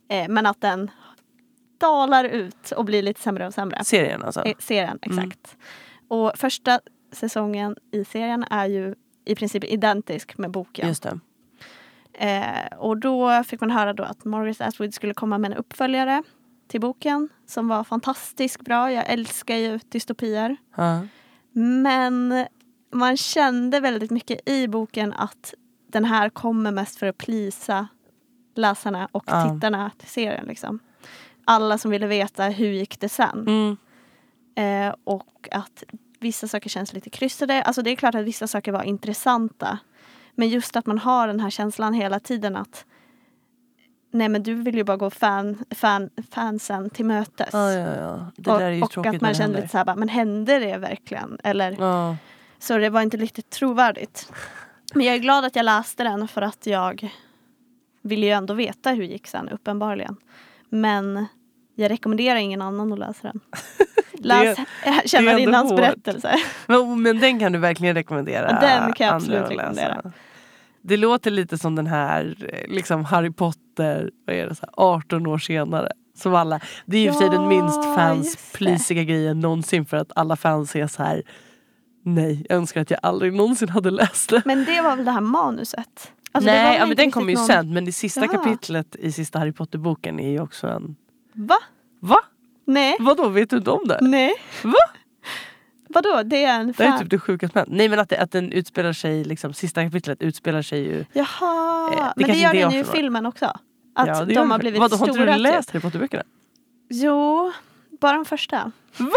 Eh, 0.09 0.29
men 0.29 0.47
att 0.47 0.61
den 0.61 0.91
dalar 1.81 2.25
ut 2.25 2.71
och 2.71 2.85
blir 2.85 3.03
lite 3.03 3.21
sämre 3.21 3.47
och 3.47 3.55
sämre. 3.55 3.85
Serien 3.85 4.23
alltså. 4.23 4.43
Eh, 4.45 4.55
serien, 4.59 4.99
exakt. 5.03 5.57
Och 6.09 6.33
första 6.37 6.81
säsongen 7.13 7.77
i 7.93 8.05
serien 8.05 8.45
är 8.51 8.67
ju 8.67 8.95
i 9.25 9.35
princip 9.35 9.65
identisk 9.65 10.39
med 10.39 10.51
boken. 10.51 10.89
Just 10.89 11.03
det. 11.03 11.21
Eh, 12.13 12.79
och 12.79 12.97
då 12.97 13.45
fick 13.45 13.61
man 13.61 13.71
höra 13.71 13.93
då 13.93 14.03
att 14.03 14.25
Margaret 14.25 14.61
Atwood 14.61 14.95
skulle 14.95 15.15
komma 15.15 15.39
med 15.39 15.51
en 15.53 15.57
uppföljare 15.57 16.23
till 16.69 16.81
boken 16.81 17.29
som 17.47 17.69
var 17.69 17.85
fantastiskt 17.85 18.61
bra. 18.61 18.93
Jag 18.93 19.05
älskar 19.11 19.57
ju 19.57 19.79
dystopier. 19.89 20.57
Ja. 20.77 21.01
Men 21.53 22.47
man 22.93 23.17
kände 23.17 23.81
väldigt 23.81 24.11
mycket 24.11 24.49
i 24.49 24.69
boken 24.69 25.13
att 25.13 25.55
den 25.89 26.05
här 26.05 26.29
kommer 26.29 26.73
mest 26.73 26.99
för 26.99 27.07
att 27.07 27.19
plisa 27.19 27.89
läsarna 28.57 29.09
och 29.13 29.25
Ja. 29.27 29.51
tittarna 29.55 29.91
till 29.99 30.09
serien. 30.09 30.47
Liksom. 30.47 30.79
Alla 31.45 31.79
som 31.79 31.91
ville 31.91 32.07
veta 32.07 32.45
hur 32.45 32.71
gick 32.71 33.01
det 33.01 33.09
sen. 33.09 33.47
Mm. 33.49 33.77
Eh, 34.89 34.95
och 35.05 35.49
att 35.53 35.85
vissa 36.21 36.49
saker 36.49 36.71
känns 36.71 36.93
lite 36.93 37.11
krystade. 37.11 37.63
Alltså 37.63 37.83
det 37.83 37.91
är 37.91 37.97
klart 37.97 38.15
att 38.15 38.25
vissa 38.25 38.47
saker 38.47 38.73
var 38.73 38.83
intressanta. 38.83 39.79
Men 40.35 40.49
just 40.49 40.77
att 40.77 40.87
man 40.87 40.99
har 40.99 41.27
den 41.27 41.41
här 41.41 41.51
känslan 41.51 41.95
hela 41.95 42.21
tiden 42.21 42.57
att 42.57 42.85
Nej 44.13 44.29
men 44.29 44.43
du 44.43 44.55
vill 44.55 44.75
ju 44.75 44.85
bara 44.85 44.97
gå 44.97 45.11
fan, 45.11 45.65
fan, 45.71 46.11
fansen 46.31 46.91
till 46.91 47.05
mötes. 47.05 47.49
Ja, 47.53 47.73
ja, 47.73 47.97
ja. 47.97 48.27
Det 48.37 48.51
och 48.51 48.59
där 48.59 48.67
är 48.67 48.71
ju 48.71 48.83
och 48.83 48.91
tråkigt 48.91 49.15
att 49.15 49.21
när 49.21 49.29
man 49.29 49.35
kände 49.35 49.57
lite 49.57 49.69
såhär, 49.69 49.85
bara, 49.85 49.97
men 49.97 50.09
hände 50.09 50.59
det 50.59 50.79
verkligen? 50.79 51.39
Eller, 51.45 51.77
Ja. 51.79 52.17
Så 52.59 52.79
det 52.79 52.91
var 52.91 53.03
inte 53.03 53.17
riktigt 53.17 53.51
trovärdigt. 53.51 54.33
Men 54.95 55.07
jag 55.07 55.15
är 55.15 55.19
glad 55.19 55.45
att 55.45 55.57
jag 55.57 55.65
läste 55.65 56.05
den 56.05 56.29
för 56.29 56.43
att 56.43 56.67
jag 56.67 57.11
ville 58.03 58.27
ju 58.27 58.33
ändå 58.33 58.55
veta 58.55 58.91
hur 58.91 59.03
det 59.03 59.09
gick 59.09 59.27
sen 59.27 59.49
uppenbarligen. 59.49 60.17
Men 60.69 61.27
jag 61.75 61.91
rekommenderar 61.91 62.37
ingen 62.37 62.63
annan 62.63 62.93
att 62.93 62.99
läsa 62.99 63.29
den. 63.29 63.41
Läs 64.23 64.59
Kännarinnans 65.05 65.71
hårt. 65.71 65.81
berättelse. 65.81 66.37
Men, 66.67 67.03
men 67.03 67.21
den 67.21 67.39
kan 67.39 67.53
du 67.53 67.59
verkligen 67.59 67.95
rekommendera. 67.95 68.61
Den 68.61 68.93
kan 68.93 69.07
jag 69.07 69.17
absolut 69.17 69.51
rekommendera. 69.51 70.13
Det 70.83 70.97
låter 70.97 71.31
lite 71.31 71.59
som 71.59 71.77
den 71.77 71.87
här 71.87 72.37
eh, 72.53 72.73
liksom 72.75 73.05
Harry 73.05 73.31
Potter, 73.31 74.11
vad 74.27 74.37
är 74.37 74.47
det, 74.47 74.55
så 74.55 74.67
här, 74.67 74.73
18 74.77 75.27
år 75.27 75.39
senare. 75.39 75.89
Som 76.19 76.35
alla, 76.35 76.61
det 76.87 76.97
är 76.97 77.03
ju 77.03 77.09
och 77.09 77.15
för 77.15 77.21
sig 77.21 77.31
den 77.31 77.49
minst 77.49 77.77
Ja, 77.85 77.95
fansplisiga 77.97 79.03
grejen 79.05 79.41
någonsin 79.41 79.87
för 79.87 79.97
att 79.97 80.13
alla 80.17 80.37
fans 80.37 80.77
är 80.77 80.87
så 80.87 81.03
här. 81.03 81.23
Nej, 82.05 82.47
jag 82.49 82.57
önskar 82.59 82.81
att 82.81 82.91
jag 82.91 83.01
aldrig 83.03 83.33
någonsin 83.33 83.69
hade 83.69 83.91
läst 83.91 84.31
det. 84.31 84.43
Men 84.45 84.65
det 84.65 84.81
var 84.83 84.97
väl 84.97 85.05
det 85.05 85.11
här 85.11 85.21
manuset? 85.21 86.13
Alltså, 86.33 86.51
Nej, 86.51 86.79
ja, 86.79 86.87
men 86.87 86.97
den 86.97 87.11
kommer 87.11 87.29
ju 87.31 87.35
någon- 87.37 87.47
sen. 87.47 87.73
Men 87.75 87.85
det 87.85 87.93
sista 87.93 88.21
Jaha. 88.21 88.29
kapitlet 88.33 88.97
i 88.97 89.13
sista 89.13 89.39
Harry 89.39 89.53
Potter-boken 89.53 90.21
är 90.21 90.31
ju 90.31 90.41
också 90.41 90.67
en... 90.69 90.97
Va? 91.33 91.55
Va? 92.01 92.19
Nej. 92.73 92.97
Vadå, 93.01 93.29
vet 93.29 93.51
du 93.51 93.57
inte 93.57 93.71
om 93.71 93.89
det? 93.89 93.99
Nej. 94.01 94.33
Va? 94.63 94.73
Vadå? 95.89 96.23
Det 96.25 96.45
är 96.45 96.61
en 96.61 96.73
Det 96.73 96.85
är 96.85 96.91
fan? 96.91 97.01
typ 97.01 97.11
det 97.11 97.19
sjukaste 97.19 97.59
hänt. 97.59 97.69
Nej 97.73 97.89
men 97.89 97.99
att, 97.99 98.09
det, 98.09 98.19
att 98.19 98.33
den 98.33 98.53
utspelar 98.53 98.93
sig, 98.93 99.25
liksom, 99.25 99.55
sista 99.55 99.85
kapitlet 99.85 100.23
utspelar 100.23 100.63
sig 100.63 100.81
ju... 100.81 101.05
Jaha. 101.13 101.91
Eh, 101.93 102.13
det 102.17 102.27
men 102.27 102.31
det 102.35 102.39
gör 102.41 102.53
den 102.55 102.71
ju 102.71 102.77
i 102.77 102.81
18 102.81 102.91
år. 102.91 102.97
filmen 102.97 103.27
också. 103.27 103.47
Att 103.95 104.09
ja, 104.09 104.25
de 104.25 104.51
har 104.51 104.59
det. 104.59 104.63
blivit 104.63 104.81
Vadå, 104.81 104.97
har 104.97 105.07
stora. 105.07 105.21
inte 105.23 105.33
du 105.33 105.33
typ. 105.33 105.43
läst 105.43 105.71
Harry 105.71 105.81
Potter-böckerna? 105.83 106.23
Jo, 106.91 107.53
bara 108.01 108.13
de 108.13 108.25
första. 108.25 108.73
Va? 108.97 109.11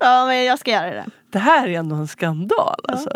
Ja, 0.00 0.26
men 0.26 0.44
jag 0.44 0.58
ska 0.58 0.70
göra 0.70 0.90
det. 0.90 1.06
Det 1.30 1.38
här 1.38 1.68
är 1.68 1.78
ändå 1.78 1.96
en 1.96 2.08
skandal 2.08 2.74
Ja. 2.88 2.92
alltså. 2.92 3.10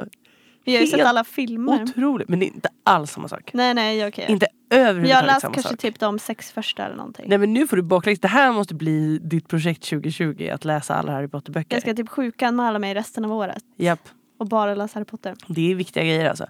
Vi 0.65 0.75
har 0.75 0.81
ju 0.81 0.87
sett 0.87 1.07
alla 1.07 1.25
filmer. 1.25 1.83
Otroligt. 1.83 2.29
Men 2.29 2.39
det 2.39 2.45
är 2.45 2.55
inte 2.55 2.69
alls 2.85 3.11
samma 3.11 3.29
sak. 3.29 3.51
Nej, 3.55 3.75
nej, 3.75 4.07
okej. 4.07 4.27
Inte 4.29 4.47
Men 4.69 4.79
jag 4.79 4.89
överhuvudtaget 4.89 5.27
läst 5.27 5.41
samma 5.41 5.55
kanske 5.55 5.71
sak. 5.71 5.81
typ 5.81 5.99
de 6.01 6.19
sex 6.19 6.53
första 6.53 6.85
eller 6.87 6.97
någonting. 6.97 7.25
Nej 7.29 7.39
men 7.39 7.53
nu 7.53 7.67
får 7.67 7.77
du 7.77 7.83
bakläxa. 7.83 8.21
Det 8.23 8.29
här 8.29 8.53
måste 8.53 8.75
bli 8.75 9.19
ditt 9.19 9.49
projekt 9.49 9.83
2020. 9.91 10.51
Att 10.53 10.65
läsa 10.65 10.95
alla 10.95 11.13
Harry 11.13 11.29
Potter-böcker. 11.29 11.77
Jag 11.77 11.83
ska 11.83 11.95
typ 11.95 12.09
sjukanmäla 12.09 12.79
mig 12.79 12.95
resten 12.95 13.25
av 13.25 13.33
året 13.33 13.63
Japp. 13.77 14.09
och 14.39 14.49
bara 14.49 14.75
läsa 14.75 14.95
Harry 14.99 15.05
Potter. 15.05 15.35
Det 15.47 15.71
är 15.71 15.75
viktiga 15.75 16.05
grejer 16.05 16.29
alltså. 16.31 16.47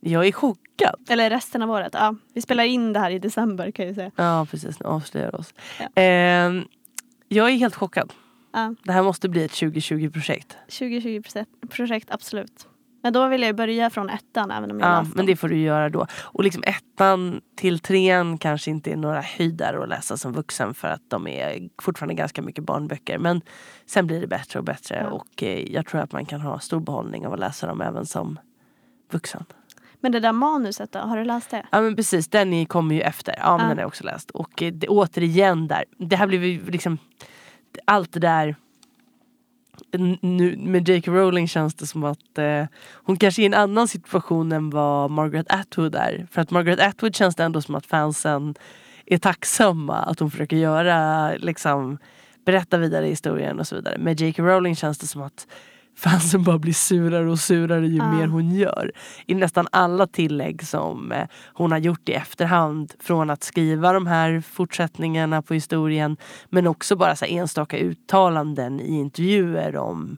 Jag 0.00 0.26
är 0.26 0.32
chockad. 0.32 0.94
Eller 1.08 1.30
resten 1.30 1.62
av 1.62 1.70
året. 1.70 1.90
Ja, 1.94 2.14
vi 2.34 2.40
spelar 2.42 2.64
in 2.64 2.92
det 2.92 2.98
här 3.00 3.10
i 3.10 3.18
december 3.18 3.70
kan 3.70 3.86
jag 3.86 3.94
säga. 3.94 4.10
Ja 4.16 4.46
precis, 4.50 4.80
nu 4.80 4.86
avslöjar 4.86 5.34
oss. 5.34 5.54
Ja. 5.80 6.02
Ehm, 6.02 6.64
jag 7.28 7.50
är 7.50 7.54
helt 7.56 7.74
chockad. 7.74 8.12
Ja, 8.52 8.74
Det 8.84 8.92
här 8.92 9.02
måste 9.02 9.28
bli 9.28 9.44
ett 9.44 9.50
2020-projekt. 9.52 10.56
2020 10.68 11.22
projekt- 11.22 11.70
projekt, 11.70 12.10
absolut. 12.10 12.68
Men 13.04 13.12
då 13.12 13.28
vill 13.28 13.42
jag 13.42 13.56
börja 13.56 13.90
från 13.90 14.10
ettan 14.10 14.50
även 14.50 14.70
om 14.70 14.80
jag 14.80 14.88
Ja, 14.88 15.06
men 15.14 15.26
det 15.26 15.36
får 15.36 15.48
du 15.48 15.56
göra 15.56 15.88
då. 15.88 16.06
Och 16.22 16.44
liksom 16.44 16.62
ettan 16.66 17.40
till 17.56 17.78
trean 17.78 18.38
kanske 18.38 18.70
inte 18.70 18.92
är 18.92 18.96
några 18.96 19.20
höjdare 19.20 19.82
att 19.82 19.88
läsa 19.88 20.16
som 20.16 20.32
vuxen 20.32 20.74
för 20.74 20.88
att 20.88 21.02
de 21.08 21.26
är 21.26 21.68
fortfarande 21.82 22.14
ganska 22.14 22.42
mycket 22.42 22.64
barnböcker. 22.64 23.18
Men 23.18 23.40
sen 23.86 24.06
blir 24.06 24.20
det 24.20 24.26
bättre 24.26 24.58
och 24.58 24.64
bättre 24.64 25.06
Ja. 25.10 25.10
och 25.10 25.42
eh, 25.42 25.72
jag 25.72 25.86
tror 25.86 26.00
att 26.00 26.12
man 26.12 26.26
kan 26.26 26.40
ha 26.40 26.58
stor 26.58 26.80
behållning 26.80 27.26
av 27.26 27.32
att 27.32 27.40
läsa 27.40 27.66
dem 27.66 27.80
även 27.80 28.06
som 28.06 28.38
vuxen. 29.12 29.44
Men 30.00 30.12
det 30.12 30.20
där 30.20 30.32
manuset 30.32 30.92
då, 30.92 30.98
har 30.98 31.16
du 31.16 31.24
läst 31.24 31.50
det? 31.50 31.66
Ja 31.72 31.80
men 31.80 31.96
precis, 31.96 32.28
den 32.28 32.66
kommer 32.66 32.94
ju 32.94 33.00
efter. 33.00 33.34
Ja 33.38 33.56
men 33.56 33.60
Ja. 33.60 33.68
den 33.68 33.76
har 33.78 33.82
jag 33.82 33.88
också 33.88 34.04
läst. 34.04 34.30
Och 34.30 34.62
eh, 34.62 34.72
det, 34.72 34.88
återigen 34.88 35.68
där, 35.68 35.84
det 35.98 36.16
här 36.16 36.26
blev 36.26 36.44
ju 36.44 36.70
liksom 36.70 36.98
allt 37.84 38.12
det 38.12 38.20
där 38.20 38.56
nu, 39.98 40.56
med 40.56 40.88
J.K. 40.88 41.12
Rowling 41.12 41.48
känns 41.48 41.74
det 41.74 41.86
som 41.86 42.04
att 42.04 42.38
eh, 42.38 42.64
hon 42.94 43.16
kanske 43.16 43.42
är 43.42 43.44
i 43.44 43.46
en 43.46 43.54
annan 43.54 43.88
situation 43.88 44.52
än 44.52 44.70
vad 44.70 45.10
Margaret 45.10 45.52
Atwood 45.52 45.94
är. 45.94 46.26
För 46.30 46.40
att 46.40 46.50
Margaret 46.50 46.80
Atwood 46.80 47.16
känns 47.16 47.36
det 47.36 47.44
ändå 47.44 47.62
som 47.62 47.74
att 47.74 47.86
fansen 47.86 48.54
är 49.06 49.18
tacksamma 49.18 49.96
att 49.96 50.20
hon 50.20 50.30
försöker 50.30 50.56
göra, 50.56 51.30
liksom 51.36 51.98
berätta 52.44 52.78
vidare 52.78 53.06
historien 53.06 53.60
och 53.60 53.66
så 53.66 53.76
vidare. 53.76 53.98
Med 53.98 54.20
J.K. 54.20 54.42
Rowling 54.42 54.76
känns 54.76 54.98
det 54.98 55.06
som 55.06 55.22
att 55.22 55.46
fansen 55.96 56.42
bara 56.42 56.58
blir 56.58 56.72
surare 56.72 57.30
och 57.30 57.38
surare 57.38 57.86
ju 57.86 57.96
Ja. 57.96 58.12
mer 58.12 58.26
hon 58.26 58.50
gör. 58.54 58.92
I 59.26 59.34
nästan 59.34 59.66
alla 59.72 60.06
tillägg 60.06 60.66
som 60.66 61.12
eh, 61.12 61.26
hon 61.54 61.72
har 61.72 61.78
gjort 61.78 62.08
i 62.08 62.12
efterhand 62.12 62.92
från 63.00 63.30
att 63.30 63.42
skriva 63.44 63.92
de 63.92 64.06
här 64.06 64.40
fortsättningarna 64.40 65.42
på 65.42 65.54
historien 65.54 66.16
men 66.50 66.66
också 66.66 66.96
bara 66.96 67.16
så 67.16 67.24
enstaka 67.24 67.78
uttalanden 67.78 68.80
i 68.80 68.94
intervjuer 68.98 69.76
om 69.76 70.16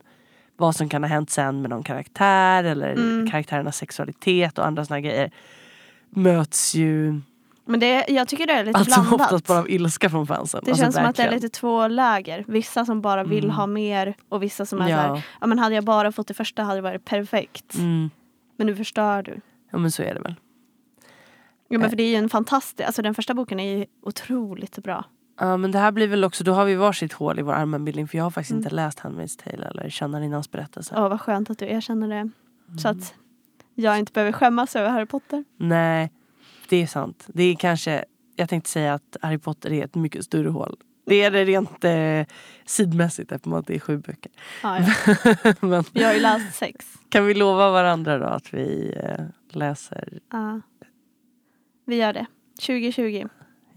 vad 0.57 0.75
som 0.75 0.89
kan 0.89 1.03
ha 1.03 1.09
hänt 1.09 1.29
sen 1.29 1.61
med 1.61 1.69
någon 1.69 1.83
karaktär 1.83 2.63
eller 2.63 2.93
Mm. 2.93 3.29
karaktärernas 3.31 3.77
sexualitet 3.77 4.57
och 4.57 4.65
andra 4.65 4.85
såna 4.85 5.01
grejer 5.01 5.31
möts 6.09 6.75
ju 6.75 7.21
Men 7.67 7.79
det, 7.79 8.05
jag 8.07 8.27
tycker 8.27 8.47
det 8.47 8.53
är 8.53 8.65
lite 8.65 8.79
allt 8.79 8.91
som 8.91 9.03
blandat. 9.07 9.21
oftast 9.31 9.47
bara 9.47 9.59
av 9.59 9.69
ilska 9.69 10.09
från 10.09 10.27
fansen. 10.27 10.61
Det 10.63 10.71
Alltså, 10.71 10.83
känns 10.83 10.95
som 10.95 11.05
att 11.05 11.15
det 11.15 11.23
är 11.23 11.31
lite 11.31 11.49
två 11.49 11.87
läger. 11.87 12.43
Vissa 12.47 12.85
som 12.85 13.01
bara 13.01 13.23
vill 13.23 13.43
Mm. 13.43 13.55
ha 13.55 13.67
mer 13.67 14.15
och 14.29 14.43
vissa 14.43 14.65
som 14.65 14.81
är 14.81 14.89
Ja. 14.89 14.97
såhär, 14.97 15.21
ja 15.41 15.47
men 15.47 15.59
hade 15.59 15.75
jag 15.75 15.83
bara 15.83 16.11
fått 16.11 16.27
det 16.27 16.33
första 16.33 16.63
hade 16.63 16.77
det 16.77 16.81
varit 16.81 17.05
perfekt. 17.05 17.75
Mm. 17.75 18.09
Men 18.57 18.67
nu 18.67 18.75
förstör 18.75 19.23
du. 19.23 19.41
Ja 19.71 19.77
men 19.77 19.91
så 19.91 20.03
är 20.03 20.13
det 20.13 20.19
väl. 20.19 20.35
Eh. 21.71 21.79
men 21.79 21.89
för 21.89 21.97
det 21.97 22.03
är 22.03 22.09
ju 22.09 22.15
en 22.15 22.29
fantastisk, 22.29 22.81
alltså 22.87 23.01
den 23.01 23.15
första 23.15 23.33
boken 23.33 23.59
är 23.59 23.77
ju 23.77 23.85
otroligt 24.03 24.77
bra. 24.83 25.05
Ja 25.39 25.57
men 25.57 25.71
det 25.71 25.79
här 25.79 25.91
blir 25.91 26.07
väl 26.07 26.23
också, 26.23 26.43
då 26.43 26.53
har 26.53 26.65
vi 26.65 26.75
varsitt 26.75 27.13
hål 27.13 27.39
i 27.39 27.41
vår 27.41 27.53
allmänbildning 27.53 28.07
för 28.07 28.17
jag 28.17 28.25
har 28.25 28.31
faktiskt 28.31 28.51
Mm. 28.51 28.63
inte 28.63 28.75
läst 28.75 28.99
Handmaid's 28.99 29.43
Tale 29.43 29.65
eller 29.67 29.89
Kännarinnans 29.89 30.51
berättelse. 30.51 30.95
Åh 30.97 31.09
vad 31.09 31.21
skönt 31.21 31.49
att 31.49 31.59
du 31.59 31.65
erkänner 31.65 32.07
det. 32.07 32.15
Mm. 32.15 32.31
Så 32.81 32.87
att 32.89 33.13
jag 33.75 33.99
inte 33.99 34.11
behöver 34.13 34.31
skämmas 34.31 34.75
över 34.75 34.89
Harry 34.89 35.05
Potter. 35.05 35.43
Nej, 35.57 36.11
det 36.69 36.81
är 36.83 36.87
sant. 36.87 37.25
Det 37.27 37.43
är 37.43 37.55
kanske, 37.55 38.05
jag 38.35 38.49
tänkte 38.49 38.69
säga 38.69 38.93
att 38.93 39.17
Harry 39.21 39.37
Potter 39.37 39.73
är 39.73 39.85
ett 39.85 39.95
mycket 39.95 40.25
större 40.25 40.49
hål 40.49 40.77
Det 41.05 41.15
är 41.23 41.31
det 41.31 41.45
rent 41.45 41.83
eh, 41.83 42.35
sidmässigt 42.65 43.31
eftersom 43.31 43.53
att 43.53 43.67
det 43.67 43.75
är 43.75 43.79
sju 43.79 43.97
böcker. 43.97 44.31
Ja, 44.63 44.79
ja. 44.79 45.53
Men 45.67 45.83
Vi 45.93 46.03
har 46.03 46.13
ju 46.13 46.19
läst 46.19 46.55
sex. 46.55 46.85
kan 47.09 47.25
vi 47.25 47.33
lova 47.33 47.71
varandra 47.71 48.17
då 48.17 48.25
att 48.25 48.53
vi 48.53 48.93
eh, 49.03 49.25
läser? 49.49 50.19
Ja. 50.31 50.61
Vi 51.85 51.95
gör 51.95 52.13
det. 52.13 52.25
2020. 52.61 53.27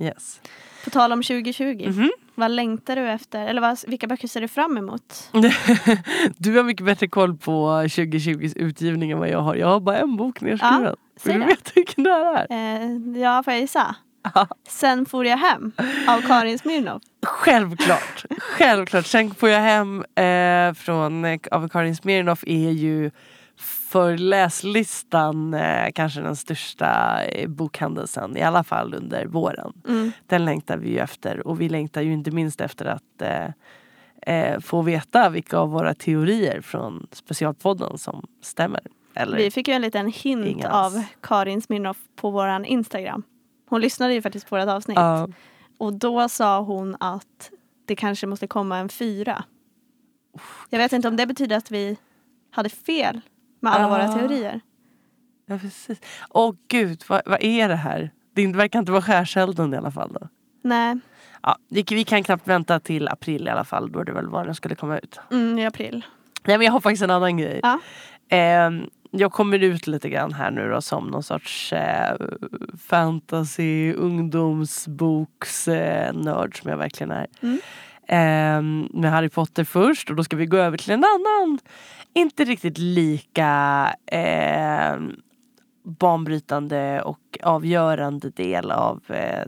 Yes. 0.01 0.41
På 0.85 0.91
tal 0.91 1.13
om 1.13 1.23
2020. 1.23 1.89
Mhm. 1.89 2.11
Vad 2.35 2.51
längtar 2.51 2.97
du 2.97 3.09
efter? 3.09 3.47
Eller 3.47 3.61
vad, 3.61 3.79
vilka 3.87 4.07
böcker 4.07 4.29
ser 4.29 4.41
du 4.41 4.49
fram 4.49 4.77
emot? 4.77 5.31
Du 6.37 6.57
har 6.57 6.63
mycket 6.65 6.87
bättre 6.87 7.09
koll 7.09 7.37
på 7.37 7.69
2020s 7.69 8.59
utgivning 8.59 9.11
än 9.11 9.19
vad 9.19 9.29
jag 9.29 9.41
har. 9.41 9.55
Jag 9.55 9.67
har 9.67 9.81
bara 9.81 9.99
en 9.99 10.17
bok 10.17 10.41
nedskriven. 10.41 10.83
Ja, 10.85 10.97
Vill 11.25 11.41
du 11.41 11.47
veta 11.47 11.71
vilken 11.75 12.05
det 12.05 12.11
här 12.11 12.47
är? 12.51 12.85
Eh, 13.17 13.21
ja, 13.23 13.43
får 13.43 13.53
jag 13.53 13.61
gissa? 13.61 13.95
Sen 14.69 15.07
for 15.07 15.25
jag 15.25 15.37
hem 15.37 15.73
av 16.09 16.21
Karin 16.21 16.59
Smirnoff. 16.59 17.03
Självklart. 17.27 18.25
Självklart. 18.39 19.07
Sen 19.07 19.35
får 19.35 19.49
jag 19.49 19.61
hem 19.61 20.05
eh, 20.15 20.75
från 20.75 21.25
eh, 21.25 21.39
av 21.51 21.69
Karin 21.69 21.97
Smirnoff 21.97 22.45
är 22.47 22.71
ju 22.71 23.11
för 23.91 24.19
läslistan 24.19 25.55
eh, 25.55 25.91
kanske 25.95 26.21
den 26.21 26.37
största 26.37 27.23
eh, 27.25 27.49
bokhändelsen 27.49 28.37
i 28.37 28.43
alla 28.43 28.65
fall 28.65 28.95
under 28.95 29.27
våren. 29.27 29.73
Mm. 29.89 30.13
Den 30.27 30.45
längtar 30.45 30.77
vi 30.77 30.91
ju 30.91 30.99
efter 30.99 31.47
och 31.47 31.61
vi 31.61 31.69
längtar 31.69 32.01
ju 32.01 32.13
inte 32.13 32.31
minst 32.31 32.61
efter 32.61 32.85
att 32.85 33.23
eh, 33.23 33.47
eh, 34.37 34.61
få 34.61 34.83
veta 34.83 35.29
vilka 35.29 35.59
av 35.59 35.71
våra 35.71 35.95
teorier 35.95 36.61
från 36.61 37.07
specialpodden 37.13 37.99
som 37.99 38.27
stämmer. 38.43 38.81
Eller? 39.15 39.37
Vi 39.37 39.51
fick 39.51 39.69
ju 39.69 39.75
en 39.75 39.83
liten 39.83 40.07
hint 40.07 40.47
Ingen 40.47 40.71
alls. 40.71 40.97
av 40.97 41.03
Karin 41.21 41.63
Smirnoff 41.63 41.99
på 42.17 42.31
våran 42.31 42.65
Instagram. 42.65 43.23
Hon 43.69 43.81
lyssnade 43.81 44.15
ju 44.15 44.23
faktiskt 44.23 44.49
på 44.49 44.57
vårt 44.57 44.69
avsnitt. 44.69 44.99
Ja. 44.99 45.29
Och 45.79 45.93
då 45.93 46.29
sa 46.29 46.61
hon 46.61 46.97
att 47.01 47.51
det 47.87 47.97
kanske 47.97 48.27
måste 48.27 48.47
komma 48.47 48.79
en 48.79 48.89
fyra. 48.89 49.45
Jag 50.71 50.79
vet 50.79 50.93
inte 50.93 51.09
om 51.09 51.17
det 51.17 51.27
betyder 51.27 51.57
att 51.57 51.71
vi 51.71 51.97
hade 52.51 52.69
fel 52.69 53.21
med 53.61 53.73
alla 53.73 53.87
Ah. 53.87 53.89
våra 53.89 54.09
teorier. 54.09 54.61
Ja 55.47 55.59
precis. 55.59 56.01
Åh 56.31 56.55
gud, 56.69 57.03
vad, 57.09 57.23
vad 57.27 57.43
är 57.43 57.69
det 57.69 57.77
här? 57.77 58.11
Det 58.35 58.47
verkar 58.47 58.79
inte 58.79 58.93
vara 58.93 59.03
skärselden 59.03 59.75
i 59.75 59.77
alla 59.77 59.91
fall 59.91 60.13
då. 60.21 60.29
Nej, 60.63 60.99
Ja, 61.43 61.57
vi 61.71 62.05
kan 62.05 62.23
knappt 62.25 62.49
vänta 62.49 62.81
till 62.81 63.09
april 63.09 63.47
i 63.47 63.51
alla 63.51 63.65
fall 63.65 63.93
då 63.93 64.03
det 64.05 64.13
väl 64.13 64.27
var 64.29 64.45
den 64.45 64.55
skulle 64.55 64.75
komma 64.75 64.99
ut. 64.99 65.21
mm, 65.31 65.59
i 65.59 65.67
april. 65.67 66.05
Nej 66.45 66.59
men 66.59 66.65
jag 66.65 66.73
har 66.73 66.81
faktiskt 66.81 67.03
en 67.03 67.11
annan 67.11 67.37
grej. 67.37 67.61
Ja. 67.63 67.79
Ehm, 68.29 68.83
jag 69.11 69.33
kommer 69.33 69.59
ut 69.63 69.87
lite 69.87 70.09
grann 70.09 70.33
här 70.33 70.51
nu 70.51 70.69
då 70.71 70.81
som 70.81 71.07
någon 71.09 71.23
sorts 71.23 71.73
eh, 71.73 72.17
fantasy 72.79 73.93
ungdomsboks 73.93 75.69
eh, 75.69 76.13
som 76.55 76.71
jag 76.71 76.77
verkligen 76.77 77.11
är. 77.11 77.27
Mm. 77.43 77.59
Ehm, 78.13 78.89
med 78.93 79.11
Harry 79.11 79.29
Potter 79.29 79.65
först 79.65 80.11
och 80.11 80.17
då 80.17 80.25
ska 80.25 80.37
vi 80.37 80.47
gå 80.47 80.57
över 80.57 80.79
till 80.79 80.91
en 80.91 81.05
annan 81.05 81.59
inte 82.15 82.45
riktigt 82.45 82.79
lika 82.79 83.49
ehm, 84.07 85.13
banbrytande 85.85 87.03
och 87.03 87.39
avgörande 87.43 88.31
del 88.31 88.71
av 88.71 89.03
eh, 89.09 89.45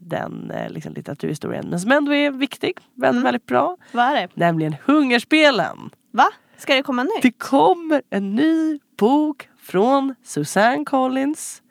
den 0.00 0.50
eh, 0.50 0.70
liksom, 0.70 0.92
litteraturhistorien. 0.94 1.66
Men 1.70 1.80
som 1.80 1.92
ändå 1.92 2.14
är 2.14 2.30
viktig, 2.30 2.78
väldigt, 2.94 3.10
Mm. 3.20 3.22
väldigt 3.22 3.46
bra. 3.46 3.76
Vad 3.92 4.04
är 4.04 4.14
det? 4.14 4.28
Nämligen 4.34 4.76
Hungerspelen. 4.84 5.90
Va? 6.10 6.26
Ska 6.56 6.74
det 6.74 6.82
komma 6.82 7.02
nytt? 7.02 7.22
Det 7.22 7.32
kommer 7.32 8.02
en 8.10 8.34
ny 8.34 8.78
bok 8.98 9.48
från 9.62 10.14
Susanne 10.24 10.84
Collins 10.84 11.62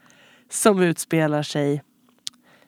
som 0.50 0.82
utspelar 0.82 1.44
sig 1.44 1.84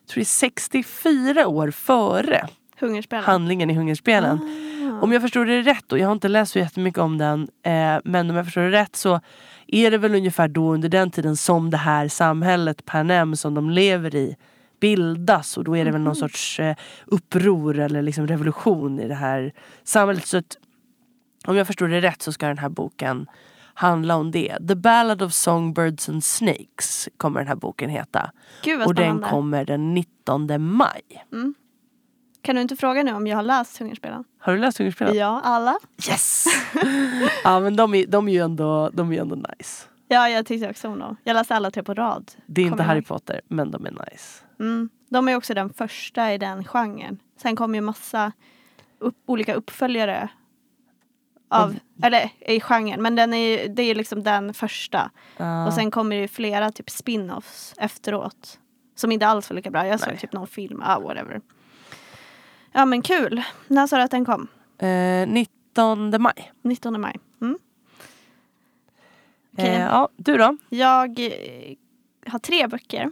jag 0.04 0.08
tror 0.14 0.20
är 0.20 0.24
64 0.24 1.46
år 1.48 1.70
före 1.70 2.48
Hungerspelen? 2.86 3.24
handlingen 3.24 3.70
i 3.70 3.74
Hungerspelen. 3.74 4.38
Ah. 4.38 5.02
Om 5.02 5.12
jag 5.12 5.22
förstår 5.22 5.44
det 5.44 5.62
rätt, 5.62 5.92
och 5.92 5.98
jag 5.98 6.06
har 6.06 6.12
inte 6.12 6.28
läst 6.28 6.52
så 6.52 6.58
jättemycket 6.58 7.00
om 7.00 7.18
den, 7.18 7.48
eh, 7.62 8.00
men 8.04 8.30
om 8.30 8.36
jag 8.36 8.44
förstår 8.44 8.62
det 8.62 8.70
rätt 8.70 8.96
så 8.96 9.20
är 9.66 9.90
det 9.90 9.98
väl 9.98 10.14
ungefär 10.14 10.48
då 10.48 10.74
under 10.74 10.88
den 10.88 11.10
tiden 11.10 11.36
som 11.36 11.70
det 11.70 11.76
här 11.76 12.08
samhället 12.08 12.84
Panem 12.84 13.36
som 13.36 13.54
de 13.54 13.70
lever 13.70 14.14
i 14.14 14.36
bildas 14.80 15.56
och 15.56 15.64
då 15.64 15.76
är 15.76 15.84
det 15.84 15.90
väl 15.90 16.00
någon 16.00 16.16
sorts 16.16 16.60
eh, 16.60 16.76
uppror 17.06 17.78
eller 17.78 18.02
liksom 18.02 18.26
revolution 18.26 19.00
i 19.00 19.08
det 19.08 19.14
här 19.14 19.52
samhället. 19.84 20.26
Så 20.26 20.38
att, 20.38 20.56
om 21.46 21.56
jag 21.56 21.66
förstår 21.66 21.88
det 21.88 22.00
rätt 22.00 22.22
så 22.22 22.32
ska 22.32 22.46
den 22.46 22.58
här 22.58 22.68
boken 22.68 23.26
handla 23.74 24.16
om 24.16 24.30
det. 24.30 24.58
The 24.68 24.74
Ballad 24.74 25.22
of 25.22 25.32
Songbirds 25.32 26.08
and 26.08 26.24
Snakes 26.24 27.08
kommer 27.16 27.40
den 27.40 27.48
här 27.48 27.56
boken 27.56 27.90
heta. 27.90 28.30
Gud 28.64 28.82
Och 28.82 28.94
den 28.94 29.20
kommer 29.20 29.64
den 29.64 29.94
19 29.94 30.62
maj. 30.62 31.02
Kan 32.42 32.54
du 32.56 32.62
inte 32.62 32.76
fråga 32.76 33.02
nu 33.02 33.12
om 33.12 33.26
jag 33.26 33.36
har 33.36 33.42
läst 33.42 33.78
Hungerspelen? 33.78 34.24
Har 34.38 34.52
du 34.52 34.58
läst 34.58 34.78
Hungerspelen? 34.78 35.14
Ja, 35.16 35.40
alla. 35.44 35.78
Yes! 36.08 36.44
ja 37.44 37.60
men 37.60 37.76
de 37.76 37.94
är, 37.94 38.06
de 38.06 38.28
är 38.28 38.32
ju 38.32 38.38
ändå, 38.38 38.90
de 38.92 39.08
är 39.08 39.12
ju 39.12 39.18
ändå 39.20 39.36
nice. 39.36 39.86
Ja, 40.08 40.28
jag 40.28 40.46
tyckte 40.46 40.70
också 40.70 40.88
om 40.88 40.98
dem. 40.98 41.16
Jag 41.24 41.34
läste 41.34 41.54
alla 41.56 41.70
tre 41.70 41.82
på 41.82 41.94
rad. 41.94 42.30
Det 42.46 42.62
är 42.62 42.66
inte 42.66 42.82
Harry 42.82 42.98
ihåg. 42.98 43.06
Potter 43.06 43.40
men 43.48 43.70
de 43.70 43.86
är 43.86 43.90
nice. 43.90 44.44
Mm. 44.60 44.90
De 45.08 45.28
är 45.28 45.36
också 45.36 45.54
den 45.54 45.72
första 45.72 46.32
i 46.34 46.38
den 46.38 46.64
genren. 46.64 47.18
Sen 47.36 47.56
kom 47.56 47.74
ju 47.74 47.80
massa 47.80 48.32
upp, 48.98 49.14
olika 49.26 49.54
uppföljare. 49.54 50.28
Av, 51.50 51.62
Av- 51.62 51.76
Eller 52.02 52.30
i 52.40 52.60
genren, 52.60 53.02
men 53.02 53.14
den 53.16 53.34
är, 53.34 53.68
det 53.68 53.82
är 53.82 53.94
liksom 53.94 54.22
den 54.22 54.54
första. 54.54 55.10
Ja. 55.36 55.66
Och 55.66 55.72
sen 55.72 55.90
kommer 55.90 56.16
det 56.16 56.22
ju 56.22 56.28
flera 56.28 56.70
typ 56.72 56.88
spin-offs 56.90 57.74
efteråt. 57.76 58.58
Som 58.94 59.12
inte 59.12 59.26
alls 59.26 59.50
var 59.50 59.54
lika 59.54 59.70
bra. 59.70 59.86
Jag 59.86 60.00
såg 60.00 60.08
Nej. 60.08 60.18
typ 60.18 60.32
någon 60.32 60.46
film, 60.46 60.82
ah, 60.84 61.00
whatever. 61.00 61.40
Ja 62.72 62.84
men 62.84 63.02
kul. 63.02 63.42
När 63.68 63.86
sa 63.86 63.96
du 63.96 64.02
att 64.02 64.10
den 64.10 64.24
kom? 64.24 64.48
eh, 64.78 65.28
19 65.28 66.22
maj. 66.22 66.52
19 66.62 67.00
maj. 67.00 67.18
Mm. 67.40 67.58
Okej. 69.52 69.66
Eh, 69.74 69.80
ja, 69.80 70.08
du 70.16 70.36
då? 70.36 70.56
Jag 70.68 71.18
eh, 71.20 71.74
har 72.26 72.38
tre 72.38 72.66
böcker 72.66 73.10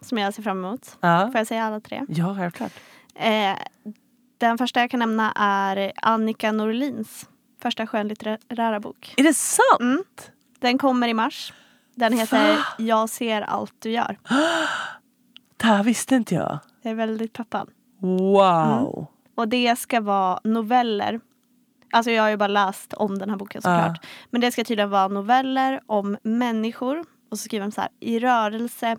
som 0.00 0.18
jag 0.18 0.34
ser 0.34 0.42
fram 0.42 0.64
emot. 0.64 0.96
Ja, 1.00 1.26
Får 1.32 1.38
jag 1.38 1.46
säga 1.46 1.64
alla 1.64 1.80
tre? 1.80 2.02
ja 2.08 2.36
självklart. 2.38 2.72
Eh, 3.14 3.56
den 4.38 4.58
första 4.58 4.80
jag 4.80 4.90
kan 4.90 5.00
nämna 5.00 5.32
är 5.36 5.92
Annika 6.02 6.52
Norlins 6.52 7.28
första 7.62 7.86
skönlitterära 7.86 8.80
bok. 8.80 9.14
Är 9.16 9.22
det 9.22 9.34
sant? 9.34 9.80
Mm. 9.80 10.04
Den 10.58 10.78
kommer 10.78 11.08
i 11.08 11.14
mars. 11.14 11.52
Den 11.94 12.12
heter 12.18 12.58
Jag 12.78 13.10
ser 13.10 13.42
allt 13.42 13.74
du 13.78 13.90
gör. 13.90 14.18
Det 15.56 15.66
här 15.66 15.82
visste 15.82 16.14
inte 16.14 16.34
jag. 16.34 16.58
Jag 16.82 16.90
är 16.90 16.94
väldigt 16.94 17.32
peppad. 17.32 17.70
Wow. 18.00 19.06
Och 19.34 19.48
det 19.48 19.78
ska 19.78 20.00
vara 20.00 20.40
noveller. 20.44 21.20
Alltså 21.92 22.10
jag 22.10 22.22
har 22.22 22.30
ju 22.30 22.36
bara 22.36 22.48
läst 22.48 22.92
om 22.92 23.18
den 23.18 23.30
här 23.30 23.36
boken 23.36 23.62
såklart. 23.62 24.06
Men 24.30 24.40
det 24.40 24.52
ska 24.52 24.64
tydligen 24.64 24.90
vara 24.90 25.08
noveller 25.08 25.80
om 25.86 26.16
människor. 26.22 27.04
Och 27.30 27.38
så 27.38 27.44
skriver 27.44 27.66
de 27.66 27.72
så 27.72 27.80
här. 27.80 27.90
I 28.00 28.18
rörelse 28.18 28.96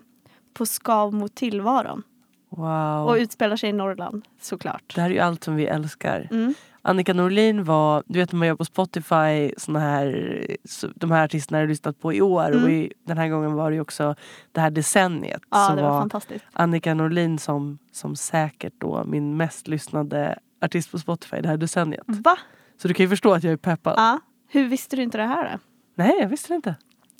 på 0.54 0.66
skav 0.66 1.14
mot 1.14 1.34
tillvaron. 1.34 2.02
wow. 2.50 3.06
Och 3.08 3.14
utspelar 3.14 3.56
sig 3.56 3.70
i 3.70 3.72
Norrland 3.72 4.24
såklart. 4.40 4.94
Det 4.94 5.00
här 5.00 5.10
är 5.10 5.14
ju 5.14 5.20
allt 5.20 5.44
som 5.44 5.56
vi 5.56 5.66
älskar. 5.66 6.28
Mm. 6.30 6.54
Annika 6.84 7.14
Norlin 7.14 7.64
var, 7.64 8.02
du 8.06 8.18
vet 8.18 8.32
när 8.32 8.38
man 8.38 8.48
gör 8.48 8.54
på 8.56 8.64
Spotify, 8.64 9.52
såna 9.56 9.80
här, 9.80 10.46
de 10.94 11.10
här 11.10 11.24
artisterna 11.24 11.58
har 11.58 11.66
lyssnat 11.66 12.00
på 12.00 12.12
i 12.12 12.20
år 12.20 12.46
Mm. 12.52 12.64
och 12.64 12.70
i, 12.70 12.92
den 13.06 13.18
här 13.18 13.28
gången 13.28 13.52
var 13.52 13.70
det 13.70 13.74
ju 13.74 13.80
också 13.80 14.14
det 14.52 14.60
här 14.60 14.70
decenniet. 14.70 15.42
Ja, 15.50 15.66
så 15.70 15.76
det 15.76 15.82
var 15.82 16.00
fantastiskt. 16.00 16.44
Annika 16.52 16.94
Norlin 16.94 17.38
som, 17.38 17.78
som 17.92 18.16
säkert 18.16 18.74
då 18.78 19.04
min 19.04 19.36
mest 19.36 19.68
lyssnade 19.68 20.38
artist 20.60 20.90
på 20.90 20.98
Spotify 20.98 21.36
det 21.40 21.48
här 21.48 21.56
decenniet. 21.56 22.02
Va? 22.06 22.38
Så 22.82 22.88
du 22.88 22.94
kan 22.94 23.04
ju 23.04 23.10
förstå 23.10 23.32
att 23.34 23.42
jag 23.44 23.52
är 23.52 23.56
peppad. 23.56 23.94
Ja. 23.96 24.20
Hur 24.48 24.68
visste 24.68 24.96
du 24.96 25.02
inte 25.02 25.18
det 25.18 25.26
här 25.26 25.52
då? 25.52 25.58
Nej 25.94 26.16
jag 26.20 26.28
visste 26.28 26.48
det 26.48 26.54
inte. 26.56 26.74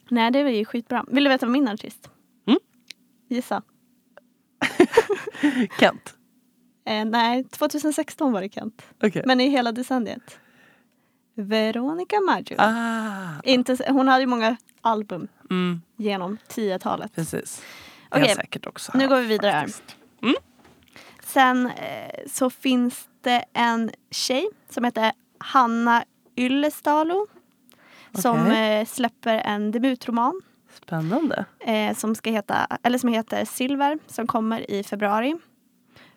Nej, 0.08 0.30
det 0.30 0.42
var 0.42 0.50
ju 0.50 0.64
skitbra. 0.64 1.04
Vill 1.08 1.24
du 1.24 1.30
veta 1.30 1.46
vad 1.46 1.52
min 1.52 1.68
artist? 1.68 2.10
Mm. 2.46 2.58
Gissa. 3.28 3.62
Kent. 5.80 6.14
Eh, 6.84 7.04
nej, 7.04 7.44
2016 7.44 8.32
var 8.32 8.40
det 8.42 8.48
Kent. 8.54 8.82
Okej. 9.02 9.22
Men 9.26 9.40
i 9.40 9.48
hela 9.48 9.72
decenniet. 9.72 10.38
Veronica 11.34 12.20
Maggio. 12.20 12.56
Ah. 12.58 13.40
Inte, 13.44 13.76
hon 13.88 14.08
hade 14.08 14.20
ju 14.20 14.26
många 14.26 14.56
album 14.80 15.28
Mm, 15.50 15.82
genom 15.96 16.38
10-talet. 16.48 17.14
precis. 17.14 17.62
Okej, 18.10 18.26
jag 18.28 18.36
säkert 18.36 18.66
också 18.66 18.92
Nu 18.94 19.08
går 19.08 19.16
vi 19.16 19.26
vidare 19.26 19.50
här. 19.50 19.68
Mm. 20.22 20.34
Sen 21.24 21.66
eh, 21.66 22.10
så 22.26 22.50
finns 22.50 23.08
det 23.20 23.44
en 23.52 23.90
tjej 24.10 24.48
som 24.70 24.84
heter 24.84 25.12
Hanna 25.38 26.04
Yllestalo. 26.36 27.26
Som 28.14 28.46
eh, 28.46 28.86
släpper 28.86 29.34
en 29.44 29.70
debutroman. 29.70 30.40
Spännande. 30.82 31.44
eh, 31.60 31.96
som, 31.96 32.14
ska 32.14 32.30
heta, 32.30 32.66
eller 32.82 32.98
som 32.98 33.08
heter 33.08 33.44
Silver 33.44 33.98
som 34.06 34.26
kommer 34.26 34.70
i 34.70 34.82
februari. 34.82 35.34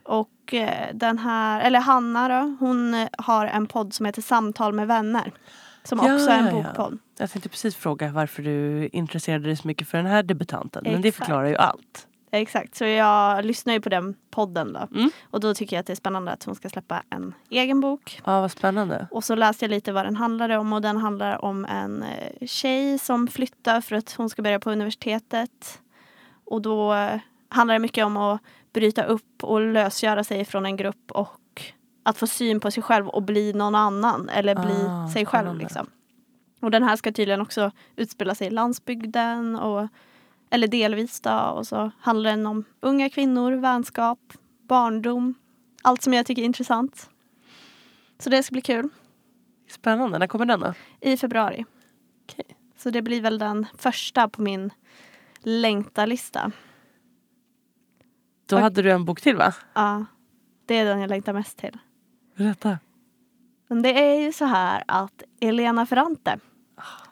Och 0.05 0.53
eh, 0.53 0.87
den 0.93 1.17
här, 1.17 1.61
eller 1.61 1.79
Hanna 1.79 2.27
då, 2.27 2.55
hon 2.59 2.93
eh, 2.93 3.07
har 3.17 3.45
en 3.45 3.67
podd 3.67 3.93
som 3.93 4.05
heter 4.05 4.21
Samtal 4.21 4.73
med 4.73 4.87
vänner. 4.87 5.31
Som 5.83 5.99
Ja, 6.03 6.13
också 6.15 6.29
är 6.29 6.39
en 6.39 6.45
ja, 6.45 6.51
ja. 6.51 6.63
bokpodd. 6.63 6.99
Jag 7.17 7.31
tänkte 7.31 7.49
precis 7.49 7.75
fråga 7.75 8.11
varför 8.11 8.43
du 8.43 8.87
intresserade 8.87 9.45
dig 9.45 9.55
så 9.55 9.67
mycket 9.67 9.87
för 9.87 9.97
den 9.97 10.07
här 10.07 10.23
debutanten. 10.23 10.83
Men 10.85 11.01
det 11.01 11.07
Exakt. 11.07 11.17
förklarar 11.25 11.47
ju 11.47 11.55
allt. 11.55 12.07
Exakt, 12.31 12.75
så 12.75 12.85
jag 12.85 13.45
lyssnar 13.45 13.73
ju 13.73 13.81
på 13.81 13.89
den 13.89 14.15
podden 14.31 14.73
då. 14.73 14.87
Mm. 14.95 15.09
Och 15.23 15.39
då 15.39 15.53
tycker 15.53 15.75
jag 15.75 15.79
att 15.79 15.87
det 15.87 15.93
är 15.93 15.95
spännande 15.95 16.31
att 16.31 16.43
hon 16.43 16.55
ska 16.55 16.69
släppa 16.69 17.03
en 17.09 17.33
egen 17.49 17.81
bok. 17.81 18.21
Ja, 18.25 18.41
vad 18.41 18.51
spännande. 18.51 19.07
Och 19.11 19.23
så 19.23 19.35
läste 19.35 19.65
jag 19.65 19.69
lite 19.69 19.91
vad 19.91 20.05
den 20.05 20.15
handlade 20.15 20.57
om 20.57 20.73
och 20.73 20.81
den 20.81 20.97
handlar 20.97 21.45
om 21.45 21.65
en 21.65 22.03
eh, 22.03 22.47
tjej 22.47 22.99
som 22.99 23.27
flyttar 23.27 23.81
för 23.81 23.95
att 23.95 24.11
hon 24.11 24.29
ska 24.29 24.41
börja 24.41 24.59
på 24.59 24.71
universitetet. 24.71 25.81
Och 26.45 26.61
då 26.61 26.93
handlar 27.49 27.75
det 27.75 27.79
mycket 27.79 28.05
om 28.05 28.17
att 28.17 28.41
bryta 28.75 29.03
upp 29.03 29.43
och 29.43 29.61
lösgöra 29.61 30.23
sig 30.23 30.45
från 30.45 30.65
en 30.65 30.77
grupp 30.77 31.11
och 31.11 31.73
att 32.03 32.17
få 32.17 32.27
syn 32.27 32.59
på 32.59 32.71
sig 32.71 32.83
själv 32.83 33.07
och 33.07 33.23
bli 33.23 33.53
någon 33.53 33.75
annan 33.75 34.29
eller 34.29 34.55
bli 34.55 34.85
Ah, 34.87 35.09
sig 35.13 35.25
själv. 35.25 35.57
Liksom. 35.57 35.87
Och 36.61 36.71
den 36.71 36.83
här 36.83 36.95
ska 36.95 37.11
tydligen 37.11 37.41
också 37.41 37.71
utspela 37.95 38.35
sig 38.35 38.47
i 38.47 38.49
landsbygden 38.49 39.55
och 39.55 39.87
eller 40.49 40.67
delvis 40.67 41.21
då 41.21 41.53
och 41.55 41.67
så 41.67 41.91
handlar 41.99 42.29
den 42.29 42.45
om 42.45 42.63
unga 42.79 43.09
kvinnor, 43.09 43.51
vänskap, 43.51 44.19
barndom, 44.61 45.33
allt 45.81 46.01
som 46.01 46.13
jag 46.13 46.25
tycker 46.25 46.41
är 46.41 46.45
intressant. 46.45 47.09
Så 48.19 48.29
det 48.29 48.43
ska 48.43 48.53
bli 48.53 48.61
kul 48.61 48.89
Spännande. 49.69 50.19
När 50.19 50.27
kommer 50.27 50.45
den 50.45 50.59
då? 50.59 50.73
i 51.01 51.17
februari. 51.17 51.65
Okej. 52.23 52.57
Så 52.77 52.89
det 52.89 53.01
blir 53.01 53.21
väl 53.21 53.39
den 53.39 53.65
första 53.77 54.29
på 54.29 54.41
min 54.41 54.71
längtarlista. 55.39 56.51
Då 58.45 58.57
hade 58.57 58.81
du 58.81 58.91
en 58.91 59.05
bok 59.05 59.21
till 59.21 59.35
va? 59.35 59.53
Ja, 59.73 60.05
det 60.65 60.75
är 60.77 60.85
den 60.85 60.99
jag 60.99 61.09
längtar 61.09 61.33
mest 61.33 61.57
till. 61.57 61.77
Berätta. 62.37 62.79
Men 63.67 63.81
det 63.81 63.89
är 63.89 64.21
ju 64.21 64.31
så 64.33 64.45
här 64.45 64.83
att 64.87 65.23
Elena 65.41 65.85
Ferrante 65.85 66.39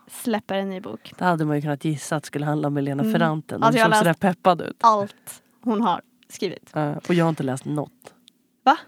släpper 0.07 0.55
en 0.55 0.69
ny 0.69 0.79
bok. 0.81 1.13
Det 1.17 1.25
hade 1.25 1.45
man 1.45 1.55
ju 1.55 1.61
kunnat 1.61 1.85
gissa 1.85 2.15
att 2.15 2.23
det 2.23 2.27
skulle 2.27 2.45
handla 2.45 2.67
om 2.67 2.77
Elena 2.77 3.03
Mm. 3.03 3.13
Ferrante. 3.13 3.55
Den 3.55 3.63
Alltså, 3.63 3.83
såg 3.83 3.95
sådär 3.95 4.13
peppad 4.13 4.61
ut. 4.61 4.77
Allt 4.81 5.43
hon 5.61 5.81
har 5.81 6.01
skrivit. 6.29 6.69
Ja, 6.73 6.95
och 7.07 7.13
jag 7.13 7.25
har 7.25 7.29
inte 7.29 7.43
läst 7.43 7.65
något. 7.65 8.13
Va? 8.63 8.77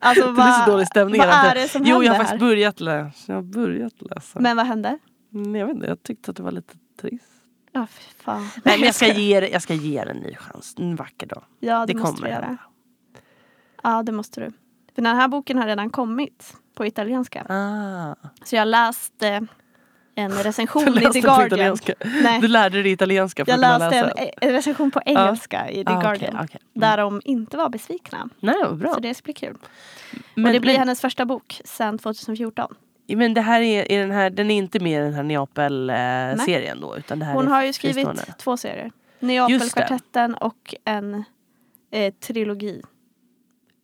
Alltså, 0.00 0.32
Det 0.32 0.42
är 0.42 0.64
så 0.64 0.70
dålig 0.70 0.86
stämning. 0.86 1.18
Vad 1.20 1.28
är 1.28 1.54
det 1.54 1.68
som 1.68 1.82
jo, 1.84 1.92
händer 1.94 2.06
jag 2.06 2.12
har 2.12 2.16
här? 2.18 2.24
faktiskt 2.24 2.40
börjat 2.40 2.80
läsa. 2.80 3.32
Jag 3.32 3.34
har 3.34 3.42
börjat 3.42 4.02
läsa. 4.02 4.40
Men 4.40 4.56
vad 4.56 4.66
hände? 4.66 4.98
Mm, 5.34 5.54
jag 5.54 5.66
vet 5.66 5.74
inte, 5.74 5.86
jag 5.86 6.02
tyckte 6.02 6.30
att 6.30 6.36
det 6.36 6.42
var 6.42 6.50
lite 6.52 6.74
trist. 7.00 7.37
Ja, 7.80 7.86
fan. 8.18 8.48
Nej, 8.64 8.78
men 8.78 8.86
jag 8.86 8.94
ska 8.94 9.06
ge 9.12 9.48
jag 9.48 9.62
ska 9.62 9.74
ge 9.74 10.04
det 10.04 10.10
en 10.10 10.16
ny 10.16 10.34
chans. 10.34 10.74
En 10.78 10.96
vacker 10.96 11.26
dag. 11.26 11.42
Ja, 11.60 11.86
det, 11.86 11.92
det 11.92 11.98
måste 11.98 12.16
kommer 12.16 12.28
du 12.28 12.34
göra. 12.34 12.56
Ja, 13.82 14.02
det 14.02 14.12
måste 14.12 14.40
du. 14.40 14.50
För 14.94 15.02
den 15.02 15.16
här 15.16 15.28
boken 15.28 15.58
har 15.58 15.66
redan 15.66 15.90
kommit 15.90 16.54
på 16.74 16.86
italienska. 16.86 17.46
Ah. 17.48 18.14
Så 18.44 18.56
jag 18.56 18.68
läste 18.68 19.46
en 20.14 20.30
Du 20.36 20.36
recension 20.36 20.82
i 20.88 20.90
läste 20.90 21.12
The 21.12 21.20
Guardian. 21.20 21.46
italienska. 21.46 21.94
Nej, 22.22 22.40
Du 22.40 22.48
lärde 22.48 22.82
dig 22.82 22.92
italienska 22.92 23.44
för 23.44 23.52
jag 23.52 23.64
att 23.64 23.64
kunna 23.64 23.78
läste 23.88 24.04
läsa. 24.06 24.18
en, 24.22 24.48
en 24.48 24.52
recension 24.52 24.90
på 24.90 25.00
engelska 25.06 25.70
i 25.70 25.84
The 25.84 25.92
Ah, 25.92 26.00
Guardian. 26.00 26.34
okej. 26.44 26.60
Mm. 26.74 26.88
Där 26.90 26.96
de 26.96 27.22
inte 27.24 27.56
var 27.56 27.68
besvikna. 27.68 28.28
Nej, 28.40 28.54
bra. 28.74 28.94
Så 28.94 29.00
det 29.00 29.14
ska 29.14 29.24
bli 29.24 29.32
kul. 29.34 29.56
men, 30.34 30.46
och 30.46 30.52
det 30.52 30.60
blir 30.60 30.72
men, 30.72 30.78
hennes 30.80 31.00
första 31.00 31.24
bok 31.26 31.60
sedan 31.64 31.98
2014. 31.98 32.74
Men 33.16 33.34
det 33.34 33.40
här 33.40 33.60
är, 33.60 33.92
är 33.92 34.00
den 34.00 34.10
här, 34.10 34.30
den 34.30 34.50
är 34.50 34.56
inte 34.56 34.80
med 34.80 35.00
i 35.00 35.04
den 35.04 35.14
här 35.14 35.22
Neapel-serien 35.22 36.80
då? 36.80 36.96
Utan 36.96 37.18
det 37.18 37.24
här 37.24 37.34
Hon 37.34 37.48
har 37.48 37.64
ju 37.64 37.72
skrivit 37.72 37.94
fristående. 37.94 38.34
två 38.38 38.56
serier. 38.56 38.92
Neapelkvartetten 39.20 40.34
och 40.34 40.74
en 40.84 41.24
eh, 41.90 42.14
trilogi. 42.14 42.82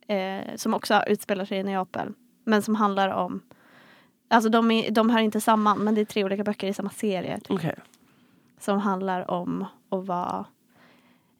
Eh, 0.08 0.56
som 0.56 0.74
också 0.74 1.02
utspelar 1.06 1.44
sig 1.44 1.58
i 1.58 1.62
Neapel. 1.62 2.12
Men 2.44 2.62
som 2.62 2.74
handlar 2.74 3.08
om 3.08 3.42
Alltså 4.28 4.50
de, 4.50 4.70
är, 4.70 4.90
de 4.90 5.10
hör 5.10 5.20
inte 5.20 5.40
samman 5.40 5.78
men 5.78 5.94
det 5.94 6.00
är 6.00 6.04
tre 6.04 6.24
olika 6.24 6.44
böcker 6.44 6.66
i 6.66 6.74
samma 6.74 6.90
serie. 6.90 7.40
Typ, 7.40 7.50
Okej. 7.50 7.74
som 8.60 8.78
handlar 8.78 9.30
om 9.30 9.66
att 9.90 10.06
vara 10.06 10.44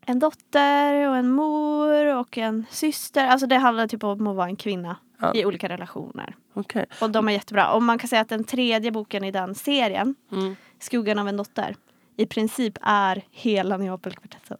en 0.06 0.18
dotter 0.18 1.08
och 1.08 1.16
en 1.16 1.30
mor 1.30 2.14
och 2.16 2.38
en 2.38 2.64
syster. 2.70 3.26
Alltså 3.26 3.46
det 3.46 3.56
handlar 3.56 3.86
typ 3.86 4.04
om 4.04 4.26
att 4.26 4.36
vara 4.36 4.46
en 4.46 4.56
kvinna 4.56 4.96
Ja. 5.34 5.40
i 5.40 5.44
olika 5.46 5.68
relationer. 5.68 6.36
okej. 6.54 6.86
Och 7.00 7.10
de 7.10 7.28
är 7.28 7.32
jättebra. 7.32 7.72
Och 7.72 7.82
man 7.82 7.98
kan 7.98 8.08
säga 8.08 8.20
att 8.22 8.28
den 8.28 8.44
tredje 8.44 8.90
boken 8.92 9.24
i 9.24 9.30
den 9.30 9.54
serien, 9.54 10.14
Mm. 10.32 10.56
Skuggan 10.78 11.18
av 11.18 11.28
en 11.28 11.36
dotter, 11.36 11.76
i 12.16 12.26
princip 12.26 12.78
är 12.82 13.22
hela 13.30 13.76
Neapelkvartetten. 13.76 14.56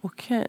Okej. 0.00 0.46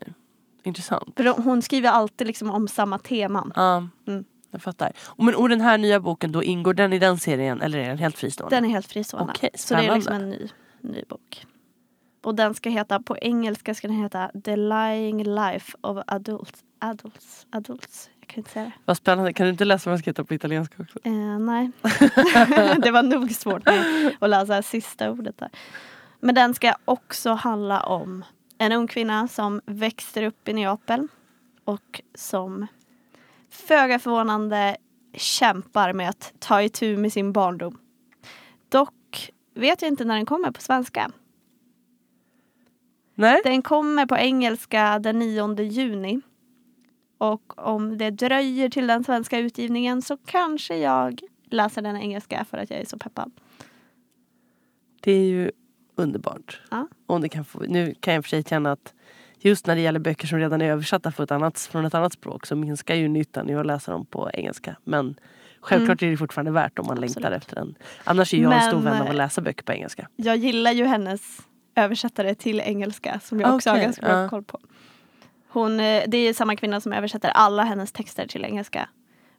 Intressant. 0.63 1.13
För 1.17 1.41
hon 1.41 1.61
skriver 1.61 1.89
alltid 1.89 2.27
liksom 2.27 2.51
om 2.51 2.67
samma 2.67 2.97
teman. 2.99 3.51
Ja, 3.55 3.87
Mm. 4.07 4.23
jag 4.51 4.61
fattar. 4.61 4.91
Och, 4.99 5.23
men, 5.23 5.35
och 5.35 5.49
den 5.49 5.61
här 5.61 5.77
nya 5.77 5.99
boken 5.99 6.31
då, 6.31 6.43
ingår 6.43 6.73
den 6.73 6.93
i 6.93 6.99
den 6.99 7.17
serien 7.19 7.61
eller 7.61 7.79
är 7.79 7.87
den 7.89 7.97
helt 7.97 8.17
fristående? 8.17 8.55
Den 8.55 8.65
är 8.65 8.69
helt 8.69 8.87
fristående. 8.87 9.33
Okej, 9.35 9.49
så 9.55 9.73
det 9.75 9.85
är 9.85 9.95
liksom 9.95 10.13
en 10.15 10.29
ny, 10.29 10.49
ny 10.81 11.03
bok. 11.09 11.45
Och 12.23 12.35
den 12.35 12.53
ska 12.53 12.69
heta, 12.69 12.99
på 13.01 13.17
engelska 13.17 13.73
ska 13.75 13.87
den 13.87 13.97
heta 13.97 14.31
The 14.45 14.55
Lying 14.55 15.23
Life 15.23 15.77
of 15.81 15.97
Adults. 16.07 16.63
Adults. 16.79 17.45
Adults. 17.49 18.09
Kan 18.31 18.37
inte 18.39 18.51
säga 18.51 18.65
det. 18.65 18.71
Vad 18.85 18.97
spännande. 18.97 19.33
Kan 19.33 19.45
du 19.45 19.51
inte 19.51 19.65
läsa 19.65 19.89
vad 19.89 19.93
jag 19.93 19.99
ska 19.99 20.09
heta 20.09 20.23
på 20.23 20.33
italienska 20.33 20.83
också? 20.83 20.99
Eh, 21.03 21.39
nej. 21.39 21.71
det 22.81 22.91
var 22.91 23.03
nog 23.03 23.31
svårt 23.31 23.67
att 24.19 24.29
läsa 24.29 24.61
sista 24.61 25.11
ordet 25.11 25.37
där. 25.37 25.49
Men 26.19 26.35
den 26.35 26.53
ska 26.53 26.73
också 26.85 27.29
handla 27.33 27.83
om 27.83 28.25
en 28.57 28.71
ung 28.71 28.87
kvinna 28.87 29.27
som 29.27 29.61
växer 29.65 30.23
upp 30.23 30.47
i 30.47 30.53
Neapel 30.53 31.07
och 31.63 32.01
som 32.15 32.67
föga 33.49 33.99
förvånande 33.99 34.77
kämpar 35.13 35.93
med 35.93 36.09
att 36.09 36.33
ta 36.39 36.61
itu 36.61 36.97
med 36.97 37.13
sin 37.13 37.31
barndom. 37.33 37.77
Dock 38.69 39.31
vet 39.55 39.81
jag 39.81 39.89
inte 39.89 40.05
när 40.05 40.15
den 40.15 40.25
kommer 40.25 40.51
på 40.51 40.61
svenska. 40.61 41.11
Nej? 43.15 43.41
Den 43.43 43.61
kommer 43.61 44.05
på 44.05 44.17
engelska 44.17 44.99
den 44.99 45.19
9 45.19 45.61
juni. 45.61 46.21
Och 47.21 47.67
om 47.67 47.97
det 47.97 48.11
dröjer 48.11 48.69
till 48.69 48.87
den 48.87 49.03
svenska 49.03 49.39
utgivningen 49.39 50.01
så 50.01 50.17
kanske 50.17 50.77
jag 50.77 51.21
läser 51.49 51.81
den 51.81 51.97
engelska 51.97 52.45
för 52.49 52.57
att 52.57 52.69
jag 52.69 52.79
är 52.79 52.85
så 52.85 52.97
peppad. 52.97 53.31
Det 55.01 55.11
är 55.11 55.25
ju 55.25 55.51
underbart. 55.95 56.61
Ja. 56.71 56.87
Om 57.05 57.21
det 57.21 57.29
kan 57.29 57.45
få, 57.45 57.59
nu 57.59 57.95
kan 57.99 58.13
jag 58.13 58.23
för 58.23 58.29
sig 58.29 58.43
känna 58.43 58.71
att 58.71 58.93
just 59.39 59.67
när 59.67 59.75
det 59.75 59.81
gäller 59.81 59.99
böcker 59.99 60.27
som 60.27 60.39
redan 60.39 60.61
är 60.61 60.71
översatta 60.71 61.09
ett 61.23 61.31
annat, 61.31 61.59
från 61.59 61.85
ett 61.85 61.93
annat 61.93 62.13
språk 62.13 62.45
så 62.45 62.55
minskar 62.55 62.95
ju 62.95 63.07
nyttan 63.07 63.49
i 63.49 63.55
att 63.55 63.65
läsa 63.65 63.91
dem 63.91 64.05
på 64.05 64.29
engelska. 64.33 64.75
Men 64.83 65.15
självklart 65.59 66.01
är 66.03 66.11
det 66.11 66.17
fortfarande 66.17 66.51
värt 66.51 66.79
om 66.79 66.85
man 66.85 66.97
Mm. 66.97 67.03
Absolut. 67.03 67.23
längtar 67.23 67.37
efter 67.37 67.55
den. 67.55 67.75
Annars 68.03 68.33
är 68.33 68.37
jag 68.37 68.53
en 68.53 68.61
stor 68.61 68.79
Men, 68.79 68.83
vän 68.83 69.01
av 69.01 69.05
eh, 69.05 69.09
att 69.09 69.15
läsa 69.15 69.41
böcker 69.41 69.63
på 69.63 69.71
engelska. 69.71 70.07
Jag 70.15 70.37
gillar 70.37 70.71
ju 70.71 70.85
hennes 70.85 71.21
översättare 71.75 72.35
till 72.35 72.59
engelska 72.59 73.19
som 73.23 73.39
jag 73.39 73.55
också 73.55 73.69
har 73.69 73.77
ganska 73.77 74.05
bra 74.05 74.21
ja. 74.21 74.29
koll 74.29 74.43
på. 74.43 74.59
Hon, 75.53 75.79
eh, 75.79 76.03
det 76.07 76.17
är 76.17 76.33
samma 76.33 76.55
kvinna 76.55 76.81
som 76.81 76.93
översätter 76.93 77.29
alla 77.29 77.63
hennes 77.63 77.91
texter 77.91 78.27
till 78.27 78.45
engelska. 78.45 78.89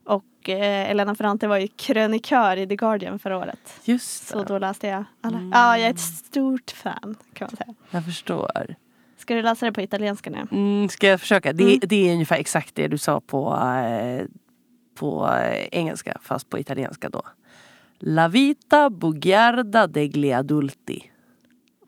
Och 0.05 0.49
eh, 0.49 0.89
Elena 0.91 1.15
Ferrante 1.15 1.47
var 1.47 1.57
ju 1.57 1.67
krönikör 1.67 2.57
i 2.57 2.67
The 2.67 2.75
Guardian 2.75 3.19
förra 3.19 3.37
året. 3.37 3.79
Just 3.83 4.27
Så 4.27 4.37
det. 4.39 4.45
då 4.45 4.57
läste 4.59 4.87
jag 4.87 5.03
alla. 5.21 5.37
Mm. 5.37 5.51
Ja, 5.53 5.77
jag 5.77 5.87
är 5.87 5.91
ett 5.91 5.99
stort 5.99 6.71
fan 6.71 7.15
kan 7.33 7.47
man 7.51 7.57
säga. 7.57 7.73
Jag 7.91 8.05
förstår. 8.05 8.75
Ska 9.17 9.35
du 9.35 9.41
läsa 9.41 9.65
det 9.65 9.71
på 9.71 9.81
italienska 9.81 10.29
nu? 10.29 10.47
Mm, 10.51 10.89
ska 10.89 11.07
jag 11.07 11.19
försöka? 11.19 11.53
Det, 11.53 11.63
Mm. 11.63 11.79
det 11.83 12.09
är 12.09 12.13
ungefär 12.13 12.35
exakt 12.37 12.75
det 12.75 12.87
du 12.87 12.97
sa 12.97 13.21
på, 13.21 13.55
eh, 13.55 14.25
på 14.95 15.27
eh, 15.27 15.67
engelska 15.71 16.17
fast 16.21 16.49
på 16.49 16.59
italienska 16.59 17.09
då. 17.09 17.21
La 17.99 18.27
vita 18.27 18.89
bugiarda 18.89 19.87
degli 19.87 20.31
adulti. 20.33 21.11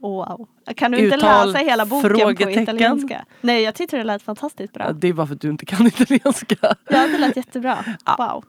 Wow. 0.10 0.48
Kan 0.76 0.92
du 0.92 0.98
inte 0.98 1.16
Uttal, 1.16 1.48
läsa 1.48 1.66
hela 1.66 1.86
boken 1.86 2.36
på 2.36 2.52
italienska? 2.52 3.26
Nej, 3.42 3.62
jag 3.64 3.76
tyckte 3.76 3.98
det 3.98 4.04
lät 4.04 4.22
fantastiskt 4.22 4.74
bra. 4.74 4.86
Ja, 4.86 4.94
det 4.94 5.08
är 5.08 5.14
bara 5.14 5.28
för 5.28 5.36
att 5.36 5.42
du 5.42 5.50
inte 5.50 5.66
kan 5.66 5.88
italienska. 5.88 6.56
Ja, 6.90 7.08
det 7.08 7.18
lät 7.18 7.38
jättebra. 7.38 7.78
Ja. 8.06 8.16
Wow. 8.18 8.46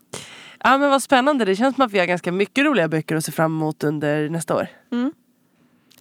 Ja 0.64 0.78
men 0.78 0.90
vad 0.90 1.02
spännande. 1.02 1.44
Det 1.44 1.56
känns 1.56 1.76
som 1.76 1.84
att 1.84 1.92
vi 1.92 1.98
har 1.98 2.06
ganska 2.06 2.32
mycket 2.32 2.64
roliga 2.64 2.88
böcker 2.88 3.16
att 3.16 3.24
se 3.24 3.32
fram 3.32 3.56
emot 3.56 3.84
under 3.84 4.28
nästa 4.28 4.56
år. 4.56 4.68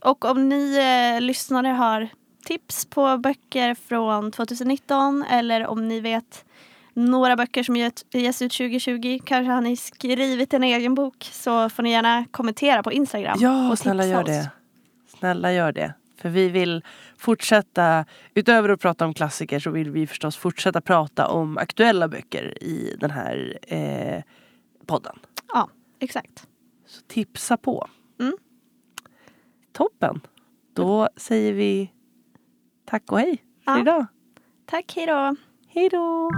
Och 0.01 0.25
om 0.25 0.49
ni 0.49 0.77
eh, 1.15 1.21
lyssnare 1.21 1.67
har 1.67 2.09
tips 2.45 2.85
på 2.85 3.17
böcker 3.17 3.75
från 3.75 4.31
2019 4.31 5.23
eller 5.29 5.67
om 5.67 5.87
ni 5.87 5.99
vet 5.99 6.45
några 6.93 7.35
böcker 7.35 7.63
som 7.63 7.75
ges 7.75 8.41
ut 8.41 8.51
2020, 8.51 9.19
kanske 9.25 9.51
har 9.51 9.61
ni 9.61 9.77
skrivit 9.77 10.53
en 10.53 10.63
egen 10.63 10.95
bok 10.95 11.29
så 11.31 11.69
får 11.69 11.83
ni 11.83 11.91
gärna 11.91 12.25
kommentera 12.31 12.83
på 12.83 12.91
Instagram. 12.91 13.37
Ja, 13.39 13.71
och 13.71 13.79
snälla 13.79 14.05
gör 14.05 14.23
oss. 14.23 14.47
Snälla 15.25 15.53
gör 15.53 15.71
det. 15.71 15.93
För 16.17 16.29
vi 16.29 16.49
vill 16.49 16.83
fortsätta, 17.17 18.05
utöver 18.33 18.69
att 18.69 18.79
prata 18.81 19.05
om 19.05 19.13
klassiker 19.13 19.59
så 19.59 19.71
vill 19.71 19.89
vi 19.91 20.07
förstås 20.07 20.37
fortsätta 20.37 20.81
prata 20.81 21.27
om 21.27 21.57
aktuella 21.57 22.07
böcker 22.07 22.63
i 22.63 22.95
den 22.99 23.11
här 23.11 23.59
eh, 23.67 24.23
podden. 24.85 25.19
Ja, 25.53 25.69
exakt. 25.99 26.47
Så 26.87 27.01
tipsa 27.07 27.57
på. 27.57 27.87
Mm. 28.19 28.37
Toppen. 29.71 30.21
Då 30.73 31.09
säger 31.17 31.53
vi 31.53 31.91
tack 32.85 33.11
och 33.11 33.19
hej 33.19 33.43
för 33.65 33.71
Ja. 33.71 33.79
idag. 33.81 34.05
Tack, 34.65 34.93
hej 34.95 35.05
då. 35.05 35.35
Hej 35.67 35.89
då. 35.89 36.29